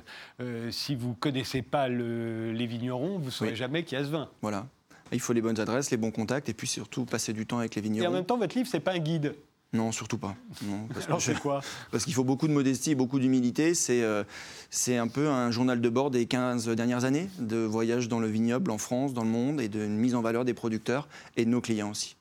[0.41, 3.57] euh, si vous ne connaissez pas le- les vignerons, vous ne saurez Oui.
[3.57, 4.29] jamais qu'il y a ce vin.
[4.43, 4.67] Voilà.
[5.13, 7.75] Il faut les bonnes adresses, les bons contacts et puis surtout passer du temps avec
[7.75, 8.13] les Et en vignerons.
[8.15, 9.35] même temps, votre livre, c'est pas un guide.
[9.73, 10.35] Non, surtout pas.
[10.65, 11.61] Non, parce Alors c'est quoi
[11.93, 13.75] Parce qu'il faut beaucoup de modestie et beaucoup d'humilité.
[13.75, 14.25] C'est euh,
[14.69, 18.27] c'est un peu un journal de bord des 15 dernières années, de voyage dans le
[18.29, 21.51] vignoble en France, dans le monde, et de mise en valeur des producteurs et de
[21.51, 22.17] nos clients aussi.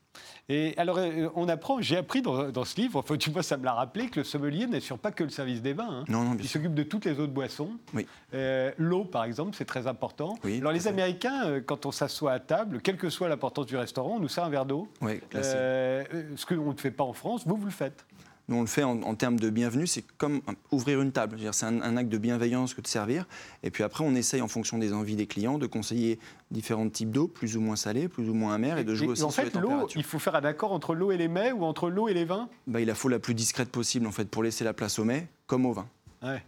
[0.52, 3.56] Et alors, euh, on apprend, j'ai appris dans, dans ce livre, enfin, tu vois, ça
[3.56, 6.00] me l'a rappelé, que le sommelier n'assure pas que le service des vins.
[6.02, 6.04] hein.
[6.08, 7.70] Non, non, Il s'occupe de toutes les autres boissons.
[7.94, 8.08] Oui.
[8.34, 10.40] Euh, L'eau, par exemple, c'est très important.
[10.44, 10.90] Oui, alors, les fait.
[10.90, 14.28] Américains, euh, quand on s'assoit à table, quelle que soit l'importance du restaurant, on nous
[14.28, 14.88] sert un verre d'eau.
[15.04, 16.04] Euh, euh,
[16.36, 18.04] ce qu'on ne fait pas en France, vous, vous le faites.
[18.50, 20.42] Nous, on le fait en, en termes de bienvenue, c'est comme
[20.72, 21.38] ouvrir une table.
[21.52, 23.28] C'est un, un acte de bienveillance que de servir.
[23.62, 26.18] Et puis après, on essaye, en fonction des envies des clients, de conseiller
[26.50, 29.12] différents types d'eau, plus ou moins salées, plus ou moins amères, et de jouer Et
[29.12, 30.00] aussi en sur les fait, l'eau, températures.
[30.00, 32.26] il faut faire un accord entre l'eau et les mets ou entre l'eau et les
[32.26, 32.50] vins?
[32.66, 35.04] Bah, il la faut la plus discrète possible, en fait, pour laisser la place au
[35.04, 35.88] mets, comme au vin.
[36.24, 36.44] Ouais.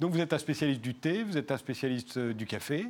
[0.00, 2.84] Donc, vous êtes un spécialiste du thé, vous êtes un spécialiste euh, du café.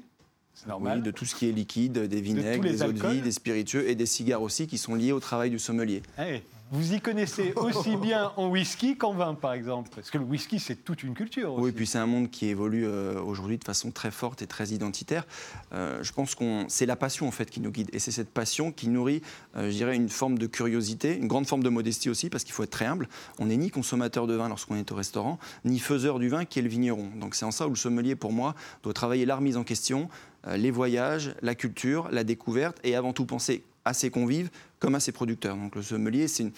[0.55, 0.99] C'est normal.
[0.99, 3.31] Oui, de tout ce qui est liquide, des vinaigres, les des eaux de vie, des
[3.31, 6.03] spiritueux et des cigares aussi, qui sont liés au travail du sommelier.
[6.19, 6.41] Eh,
[6.71, 9.91] vous y connaissez aussi bien en whisky qu'en vin, par exemple.
[9.95, 11.55] Parce que le whisky, c'est toute une culture.
[11.55, 11.65] Aussi.
[11.65, 14.69] Oui, puis c'est un monde qui évolue euh, aujourd'hui de façon très forte et très
[14.69, 15.27] identitaire.
[15.73, 18.31] Euh, je pense qu'on c'est la passion en fait qui nous guide, et c'est cette
[18.31, 19.23] passion qui nourrit,
[19.57, 22.53] euh, je dirais, une forme de curiosité, une grande forme de modestie aussi, parce qu'il
[22.53, 23.09] faut être très humble.
[23.39, 26.59] On n'est ni consommateur de vin lorsqu'on est au restaurant, ni faiseur du vin qui
[26.59, 27.09] est le vigneron.
[27.19, 30.09] Donc c'est en ça où le sommelier, pour moi, doit travailler la remise en question,
[30.47, 34.95] euh, les voyages, la culture, la découverte, et avant tout penser à ses convives comme
[34.95, 35.57] à ses producteurs.
[35.57, 36.51] Donc le sommelier, c'est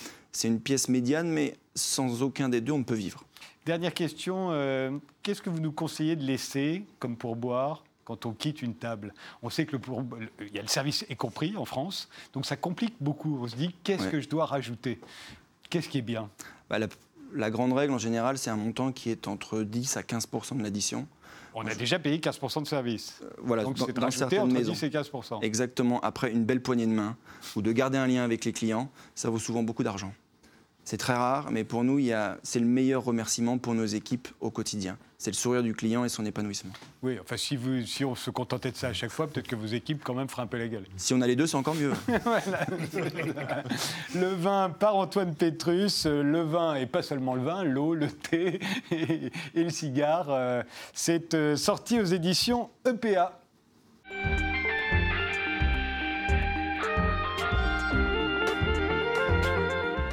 [0.48, 3.24] une, pièce médiane, mais sans aucun des deux, on ne peut vivre.
[3.64, 4.48] Dernière question.
[4.50, 4.90] euh,
[5.22, 9.14] Qu'est-ce que vous nous conseillez de laisser comme pourboire quand on quitte une table?
[9.42, 12.08] On sait que le, pour- le- il y a le service est compris en France,
[12.32, 13.38] donc ça complique beaucoup.
[13.40, 14.10] On se dit, qu'est-ce Ouais.
[14.10, 14.98] que je dois rajouter?
[15.68, 16.28] Qu'est-ce qui est bien?
[16.68, 16.88] Bah, la,
[17.34, 20.62] la grande règle en général, c'est un montant qui est entre 10 à 15% de
[20.64, 21.06] l'addition.
[21.54, 23.20] On a déjà payé 15% de service.
[23.22, 24.72] Euh, Voilà, donc c'est dans certaines entre maisons.
[24.72, 25.42] 10 et 15%.
[25.42, 27.16] Exactement, après une belle poignée de main
[27.56, 30.12] ou de garder un lien avec les clients, ça vaut souvent beaucoup d'argent.
[30.84, 32.00] C'est très rare, mais pour nous,
[32.42, 34.96] c'est le meilleur remerciement pour nos équipes au quotidien.
[35.18, 36.72] C'est le sourire du client et son épanouissement.
[37.02, 39.54] Oui, enfin, si, vous, si on se contentait de ça à chaque fois, peut-être que
[39.54, 40.86] vos équipes, quand même, feraient un peu la gueule.
[40.96, 41.92] Si on a les deux, c'est encore mieux.
[44.14, 48.08] Le vin par Antoine Pétrus, euh, le vin et pas seulement le vin, l'eau, le
[48.10, 48.60] thé
[48.90, 50.28] et, et le cigare.
[50.30, 50.62] euh,
[50.94, 53.40] C'est euh, sorti aux éditions EPA.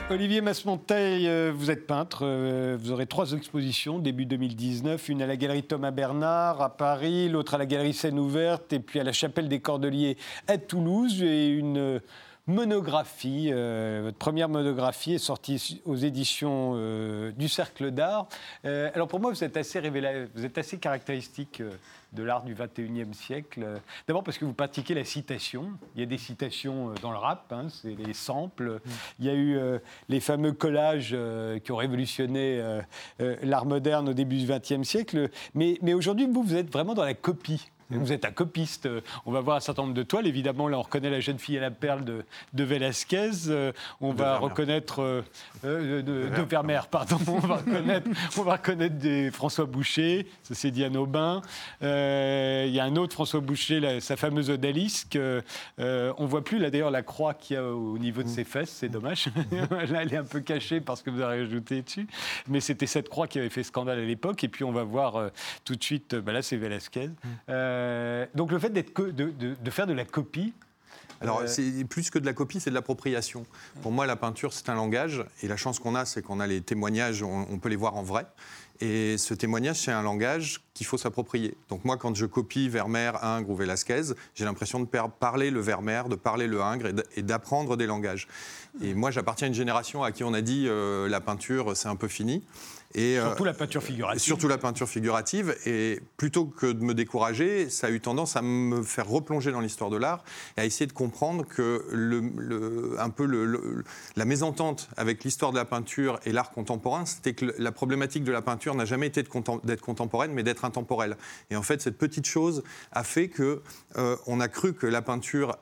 [0.09, 2.19] Olivier Masmonteil, euh, vous êtes peintre.
[2.23, 5.09] euh, Vous aurez trois expositions début 2019.
[5.09, 8.79] Une à la galerie Thomas Bernard à Paris, l'autre à la galerie Seine Ouverte et
[8.79, 10.15] puis à la chapelle des Cordeliers
[10.47, 11.21] à Toulouse.
[11.21, 11.99] Et une euh,
[12.47, 16.75] monographie, votre première monographie est sortie aux éditions
[17.37, 18.29] du Cercle d'Art.
[18.63, 21.61] Alors pour moi, vous êtes assez vous êtes assez caractéristique
[22.13, 23.81] de l'art du 21e siècle.
[24.07, 25.71] D'abord parce que vous pratiquez la citation.
[25.95, 28.79] Il y a des citations euh, dans le rap, hein, c'est les samples.
[29.19, 29.79] Il y a eu euh,
[30.09, 32.37] les fameux collages euh, qui ont révolutionné
[33.41, 35.29] l'art moderne au début du 20e siècle.
[35.53, 37.69] Mais, mais aujourd'hui, vous, vous êtes vraiment dans la copie.
[37.89, 38.87] Vous êtes un copiste.
[39.25, 40.27] On va voir un certain nombre de toiles.
[40.27, 42.23] Évidemment, là, on reconnaît la jeune fille à la perle de,
[42.53, 43.31] de Velázquez.
[43.47, 43.71] Euh,
[44.01, 44.41] on va Vermeer.
[44.43, 45.21] reconnaître euh,
[45.63, 47.17] euh, de, de Vermeer, pardon.
[47.27, 50.27] On va reconnaître, on va reconnaître des François Boucher.
[50.43, 51.41] Ça, c'est Diane Aubin.
[51.83, 55.17] Euh, Il y a un autre François Boucher, là, sa fameuse odalisque.
[55.77, 58.69] On voit plus là d'ailleurs la croix qu'il y a au niveau de ses fesses.
[58.71, 59.27] C'est dommage.
[59.89, 62.07] là, elle est un peu cachée parce que vous avez rajouté dessus.
[62.47, 64.43] Mais c'était cette croix qui avait fait scandale à l'époque.
[64.43, 65.29] Et puis on va voir
[65.63, 66.15] tout de suite.
[66.15, 67.09] bah là, c'est Velázquez.
[67.77, 70.53] Euh, donc le fait d'être de, de- de faire de la copie.
[71.19, 73.45] Alors, Euh, c'est plus que de la copie, c'est de l'appropriation.
[73.81, 75.25] Pour moi, la peinture, c'est un langage.
[75.41, 77.95] Et la chance qu'on a, c'est qu'on a les témoignages, on, on peut les voir
[77.95, 78.27] en vrai.
[78.81, 81.55] Et ce témoignage, c'est un langage qu'il faut s'approprier.
[81.69, 84.85] Donc moi, quand je copie Vermeer, Ingres ou Velázquez, j'ai l'impression de
[85.19, 88.27] parler le Vermeer, de parler le Ingres et d'apprendre des langages.
[88.83, 91.87] Et moi, j'appartiens à une génération à qui on a dit euh, la peinture, c'est
[91.89, 92.43] un peu fini.
[92.97, 94.21] Et, euh, Surtout la peinture figurative.
[94.21, 95.55] Surtout la peinture figurative.
[95.65, 99.59] Et plutôt que de me décourager, ça a eu tendance à me faire replonger dans
[99.61, 100.23] l'histoire de l'art
[100.57, 103.83] et à essayer de comprendre que le, le- un peu le-
[104.15, 108.31] la mésentente avec l'histoire de la peinture et l'art contemporain, c'était que la problématique de
[108.31, 109.23] la peinture n'a jamais été
[109.63, 111.17] d'être contemporaine, mais d'être intemporelle.
[111.51, 113.61] Et en fait, cette petite chose a fait que
[113.97, 115.55] euh, on a cru que la peinture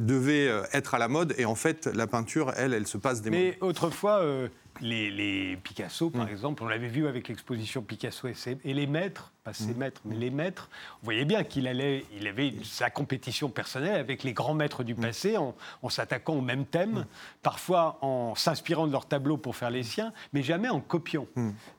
[0.00, 3.20] devait euh, être à la mode et en fait la peinture elle elle se passe
[3.20, 3.38] des modes.
[3.38, 4.48] Mais autrefois, euh,
[4.80, 8.86] les, les Picasso, par exemple, on l'avait vu avec l'exposition Picasso et, ses- et les
[8.86, 10.68] maîtres, pas ses maîtres, mais les maîtres,
[11.02, 14.94] on voyait bien qu'il allait, il avait sa compétition personnelle avec les grands maîtres du
[14.94, 17.04] passé, en, en s'attaquant au même thème,
[17.42, 21.26] parfois en s'inspirant de leurs tableaux pour faire les siens, mais jamais en copiant.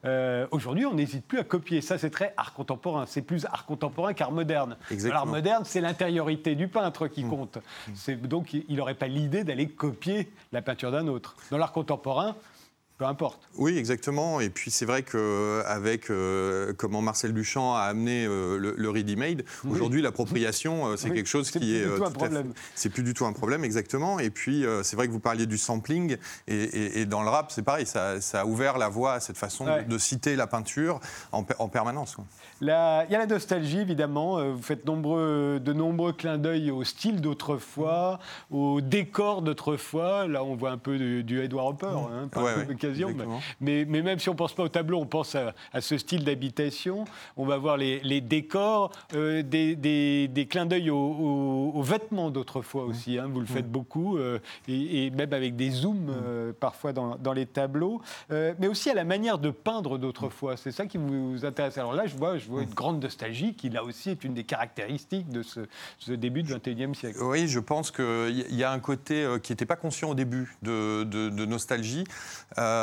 [0.06, 1.82] Euh, Aujourd'hui, on n'hésite plus à copier.
[1.82, 3.06] Ça, c'est très art contemporain.
[3.08, 4.78] C'est plus art contemporain qu'art moderne.
[5.10, 7.58] L'art moderne, c'est l'intériorité du peintre qui compte.
[8.24, 11.36] Donc il n'aurait pas l'idée d'aller copier la peinture d'un autre.
[11.52, 12.36] Dans l'art contemporain,
[12.98, 13.42] peu importe.
[13.58, 14.40] Oui, exactement.
[14.40, 16.10] Et puis c'est vrai qu'avec
[16.78, 21.28] comment Marcel Duchamp a amené euh, le, le ready-made, aujourd'hui l'appropriation, euh, c'est Oui, quelque
[21.28, 22.54] chose c'est qui plus est du euh, tout un tout fait- problème.
[22.76, 24.20] C'est plus du tout un problème, exactement.
[24.20, 26.18] Et puis euh, c'est vrai que vous parliez du sampling,
[26.48, 29.20] et, et- et dans le rap, c'est pareil, ça, ça a ouvert la voie à
[29.20, 29.84] cette façon Ouais.
[29.84, 31.00] de, de citer la peinture
[31.32, 32.18] en, per- en permanence.
[32.62, 34.38] Il y a la nostalgie, évidemment.
[34.40, 38.20] Euh, Vous faites nombreux, de nombreux clins d'œil au style d'autrefois,
[38.52, 40.28] au décor d'autrefois.
[40.28, 42.30] Là, on voit un peu du, du Edward Hopper, hein,
[43.62, 45.98] Mais, mais même si on ne pense pas au tableau, on pense à, à ce
[45.98, 47.06] style d'habitation.
[47.38, 51.82] On va voir les, les décors, euh, des, des- des clins d'œil aux, aux- aux
[51.84, 53.18] vêtements d'autrefois aussi.
[53.18, 53.28] hein.
[53.32, 57.34] Vous le faites beaucoup, euh, et, et même avec des zooms euh, parfois dans, dans
[57.34, 58.02] les tableaux.
[58.30, 60.58] Mais aussi à la manière de peindre d'autrefois.
[60.58, 61.78] C'est ça qui vous intéresse.
[61.78, 64.44] Alors là, je vois, je vois une grande nostalgie qui, là aussi, est une des
[64.44, 65.62] caractéristiques de ce,
[66.00, 67.20] ce début du XXIe siècle.
[67.22, 71.04] Oui, je pense qu'il y a un côté qui n'était pas conscient au début de,
[71.04, 72.04] de- de nostalgie.
[72.58, 72.75] Euh,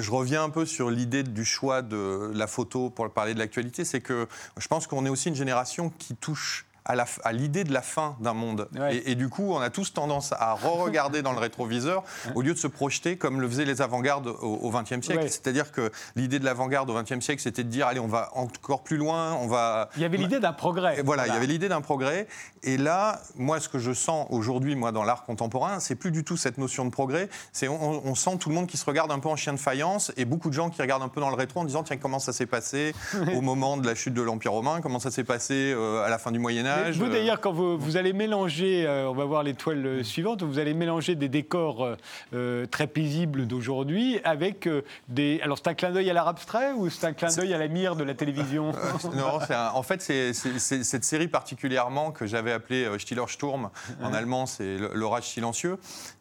[0.00, 3.84] je reviens un peu sur l'idée du choix de la photo pour parler de l'actualité.
[3.84, 4.26] C'est que
[4.58, 8.32] je pense qu'on est aussi une génération qui touche à l'idée de la fin d'un
[8.32, 8.68] monde.
[8.74, 8.96] Ouais.
[8.96, 12.54] Et, et du coup, on a tous tendance à re-regarder dans le rétroviseur au lieu
[12.54, 15.22] de se projeter comme le faisaient les avant-gardes au XXe siècle.
[15.22, 15.28] Ouais.
[15.28, 18.82] C'est-à-dire que l'idée de l'avant-garde au XXe siècle, c'était de dire allez, on va encore
[18.82, 19.90] plus loin, on va.
[19.96, 20.98] Il y avait l'idée d'un progrès.
[20.98, 22.26] Et voilà, il y avait l'idée d'un progrès.
[22.62, 26.24] Et là, moi, ce que je sens aujourd'hui, moi, dans l'art contemporain, c'est plus du
[26.24, 27.28] tout cette notion de progrès.
[27.52, 29.58] C'est on, on sent tout le monde qui se regarde un peu en chien de
[29.58, 31.96] faïence et beaucoup de gens qui regardent un peu dans le rétro en disant tiens,
[31.96, 32.94] comment ça s'est passé
[33.34, 36.18] au moment de la chute de l'Empire romain, comment ça s'est passé euh, à la
[36.18, 36.96] fin du Moyen Mais Âge.
[36.98, 40.42] Vous euh, d'ailleurs, quand vous, vous allez mélanger, euh, on va voir l'étoile euh, suivante,
[40.42, 41.96] vous allez mélanger des décors euh,
[42.34, 45.40] euh, très paisibles d'aujourd'hui avec euh, des.
[45.42, 47.68] Alors c'est un clin d'œil à l'art abstrait ou c'est un clin d'œil à la
[47.68, 48.72] mire de la télévision?
[49.14, 53.70] Non, un- en fait, c'est cette série particulièrement que j'avais appelée euh, Stiller Sturm.
[54.02, 55.78] En allemand, c'est l'orage silencieux.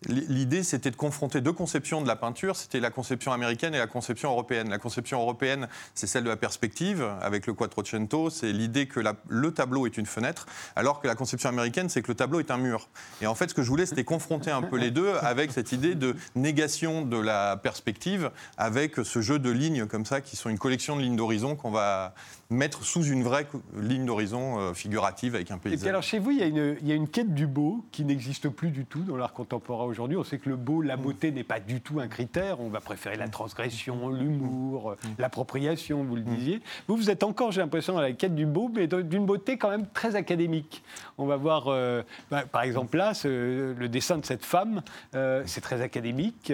[0.08, 2.56] L'idée, c'était de confronter deux conceptions de la peinture.
[2.56, 4.70] C'était la conception américaine et la conception européenne.
[4.70, 8.30] La conception européenne, c'est celle de la perspective, avec le Quattrocento.
[8.30, 10.45] C'est l'idée que la- le tableau est une fenêtre,
[10.76, 12.90] alors que la conception américaine, c'est que le tableau est un mur.
[13.22, 15.72] Et en fait, ce que je voulais, c'était confronter un peu les deux avec cette
[15.72, 20.50] idée de négation de la perspective, avec ce jeu de lignes comme ça, qui sont
[20.50, 22.14] une collection de lignes d'horizon qu'on va
[22.52, 25.80] mettre sous une vraie ligne d'horizon euh, figurative avec un Et paysage.
[25.80, 27.84] puis alors chez vous, il y, a une, il y a une quête du beau
[27.92, 30.16] qui n'existe plus du tout dans l'art contemporain aujourd'hui.
[30.16, 32.60] On sait que le beau, la beauté n'est pas du tout un critère.
[32.60, 36.62] On va préférer la transgression, l'humour, euh, l'appropriation, vous le disiez.
[36.88, 39.70] Vous, vous êtes encore, j'ai l'impression, à la quête du beau, mais d'une beauté quand
[39.70, 40.84] même très académique.
[41.18, 44.84] On va voir, euh, bah, par exemple là, ce- le dessin de cette femme,
[45.16, 46.52] euh, c'est très académique.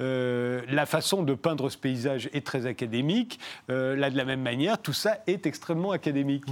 [0.00, 3.40] Euh, la façon de peindre ce paysage est très académique.
[3.68, 6.44] Là, de la même manière, tout ça est extrêmement académique.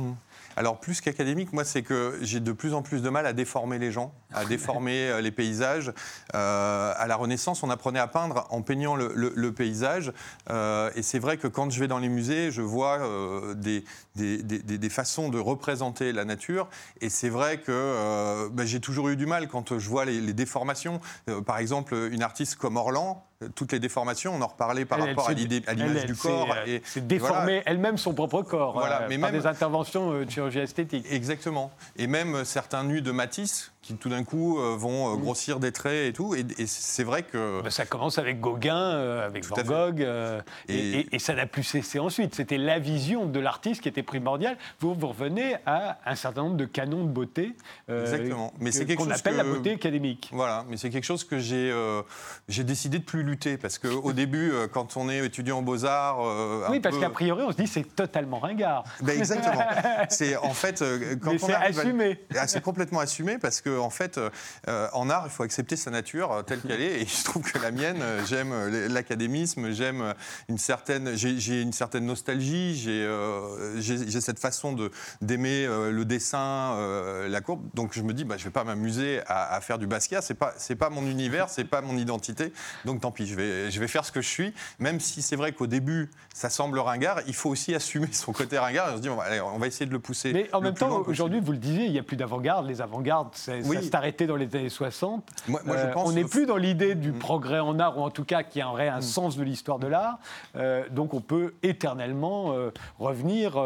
[0.57, 3.79] Alors plus qu'académique, moi c'est que j'ai de plus en plus de mal à déformer
[3.79, 5.93] les gens, à déformer euh, les paysages.
[6.35, 10.13] Euh, à la Renaissance, on apprenait à peindre en peignant le, le- le paysage.
[10.51, 13.85] Euh, et c'est vrai que quand je vais dans les musées, je vois euh, des,
[14.17, 16.69] des- des- des- façons de représenter la nature.
[17.01, 20.33] Et c'est vrai que ben, j'ai toujours eu du mal quand je vois les, les
[20.33, 21.01] déformations.
[21.47, 23.25] Par exemple, une artiste comme Orlan,
[23.55, 25.37] toutes les déformations, on en reparlait par Elle, rapport elle
[25.67, 26.53] à l'image du corps.
[26.55, 27.09] euh, et C'est voilà.
[27.09, 30.59] déformer elle-même son propre corps Voilà, euh, mais par même- des interventions euh, de chirurgie
[30.59, 31.07] esthétique.
[31.11, 31.71] Exactement.
[31.97, 35.59] Et même euh, certains nus de Matisse qui tout d'un coup euh, vont euh, grossir
[35.59, 36.35] des traits et tout.
[36.35, 37.63] Et, et c'est vrai que.
[37.63, 39.89] Ben, ça commence avec Gauguin, euh, avec Tout Van.
[39.89, 42.35] Gogh, euh, et, Et- et- et ça n'a plus cessé ensuite.
[42.35, 44.59] C'était la vision de l'artiste qui était primordiale.
[44.81, 47.57] Vous, vous revenez à un certain nombre de canons de beauté
[47.89, 48.53] euh, Exactement.
[48.61, 50.29] Mais c'est quelque qu'on appelle la beauté académique.
[50.33, 51.75] Voilà, mais c'est quelque chose que j'ai
[52.49, 56.19] j'ai décidé de plus lutter parce qu'au début, quand on est étudiant en beaux-arts,
[56.71, 58.85] Oui, parce peu- qu'a priori, on se dit c'est totalement ringard.
[59.01, 59.63] Ben, exactement.
[60.11, 60.85] C'est en fait
[61.23, 62.19] quand Mais on c'est à- assumé.
[62.37, 64.19] Ah, c'est complètement assumé parce que en fait,
[64.69, 67.03] euh, en art, il faut accepter sa nature euh, telle qu'elle est.
[67.03, 68.53] Et je trouve que la mienne, euh, j'aime
[68.93, 70.15] l'académisme, j'aime
[70.49, 73.81] une certaine, j'ai une certaine nostalgie, j'ai euh,
[74.21, 74.91] cette façon de
[75.21, 77.63] d'aimer le dessin, euh, la courbe.
[77.75, 80.23] Donc je me dis, bah, je vais pas m'amuser à, à faire du Basquiat.
[80.23, 82.53] C'est pas c'est pas mon univers, c'est pas mon identité.
[82.85, 84.55] Donc tant pis, je vais je vais faire ce que je suis.
[84.79, 88.59] Même si c'est vrai qu'au début, ça semble ringard, il faut aussi assumer son côté
[88.59, 88.91] ringard.
[88.91, 90.33] Et on se dit, on va, allez, on va essayer de le pousser.
[90.33, 92.67] Mais en même temps, aujourd'hui, vous le disiez, il n'y a plus d'avant-garde.
[92.67, 93.77] Les avant-gardes, c'est- Oui.
[93.77, 95.25] ça s'est arrêté dans les années 60.
[95.49, 97.19] Moi- moi, je Euh, pense- on n'est plus dans l'idée du Mm.
[97.19, 100.19] progrès en art, ou en tout cas qui aurait un sens de l'histoire de l'art.
[100.57, 103.57] Euh, donc on peut éternellement euh, revenir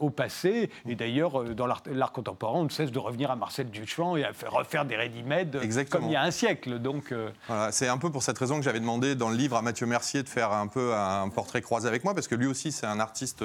[0.00, 0.70] au passé.
[0.88, 4.32] Et d'ailleurs, dans l'art contemporain, on ne cesse de revenir à Marcel Duchamp et à
[4.32, 5.60] faire, refaire des ready-made
[5.90, 6.78] comme il y a un siècle.
[6.78, 7.12] Donc,
[7.48, 9.86] Voilà, c'est un peu pour cette raison que j'avais demandé dans le livre à Mathieu
[9.86, 12.86] Mercier de faire un peu un portrait croisé avec moi, parce que lui aussi c'est
[12.86, 13.42] un artiste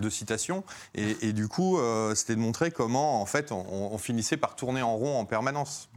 [0.00, 0.64] de citation,
[0.94, 1.78] et, et du coup
[2.14, 5.90] c'était de montrer comment en fait on, on finissait par tourner en rond en permanence.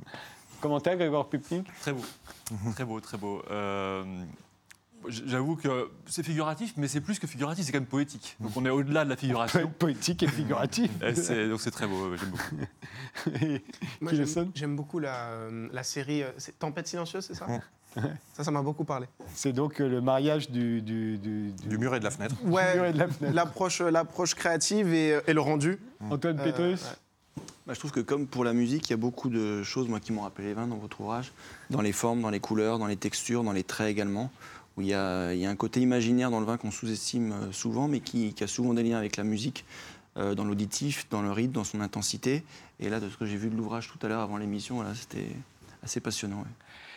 [0.60, 2.02] commentaire, Grégoire Pupnik Très beau,
[2.74, 3.42] très beau, très beau.
[3.52, 4.04] Euh,
[5.08, 8.36] J'avoue que c'est figuratif, mais c'est plus que figuratif, c'est quand même poétique.
[8.40, 9.72] Donc on est au-delà de la figuration.
[9.80, 10.90] Poétique et figuratif.
[11.04, 12.56] Et c'est- donc c'est très beau, j'aime beaucoup.
[13.46, 13.62] Et
[14.16, 14.52] j'aime- sonne?
[14.56, 17.46] J'aime beaucoup la, euh, la série euh, c'est Tempête silencieuse, c'est ça?
[18.34, 19.06] Ça, ça m'a beaucoup parlé.
[19.36, 22.36] C'est donc le mariage du, du, du- du- Du muret de la fenêtre.
[22.44, 25.78] Ouais, l'approche, l'approche créative et, et le rendu.
[26.10, 26.82] Antoine Euh, Pétrus?
[26.84, 26.90] ouais.
[27.68, 30.00] Bah, je trouve que comme pour la musique, il y a beaucoup de choses moi,
[30.00, 31.32] qui m'ont rappelé les vins dans votre ouvrage,
[31.72, 34.30] dans les formes, dans les couleurs, dans les textures, dans les traits également,
[34.78, 38.02] où il y a, un côté imaginaire dans le vin qu'on sous-estime euh, souvent, mais
[38.02, 39.66] qui, a souvent des liens avec la musique,
[40.18, 42.44] euh, dans l'auditif, dans le rythme, dans son intensité.
[42.80, 45.30] Et là, de ce que j'ai vu de l'ouvrage tout à l'heure avant l'émission, c'était
[45.82, 46.46] assez passionnant.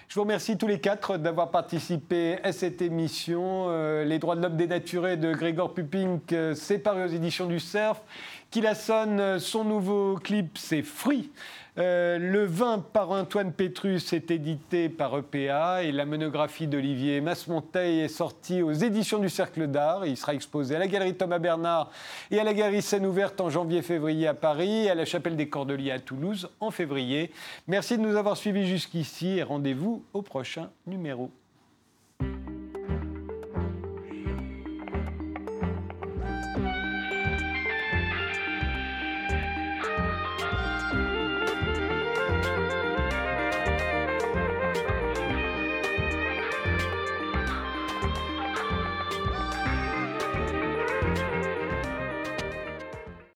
[0.09, 3.67] Je vous remercie tous les quatre d'avoir participé à cette émission.
[3.69, 7.61] Euh, les droits de l'homme dénaturés de Grégor Pupink, euh, c'est paru aux éditions du
[7.61, 8.01] Cerf.
[8.51, 11.31] Qui la sonne, euh, son nouveau clip, c'est Fruits.
[11.77, 18.01] Euh, le vin par Antoine Pétrus est édité par EPA et la monographie d'Olivier Masmonteil
[18.01, 20.07] est sortie aux éditions du Cercle d'Art.
[20.07, 21.91] Il sera exposé à la galerie Thomas Bernard
[22.31, 25.51] et à la galerie Scène Ouverte en janvier-février à Paris et à la chapelle des
[25.51, 27.31] Cordeliers à Toulouse en février.
[27.69, 31.31] Merci de nous avoir suivis jusqu'ici et rendez-vous au prochain numéro.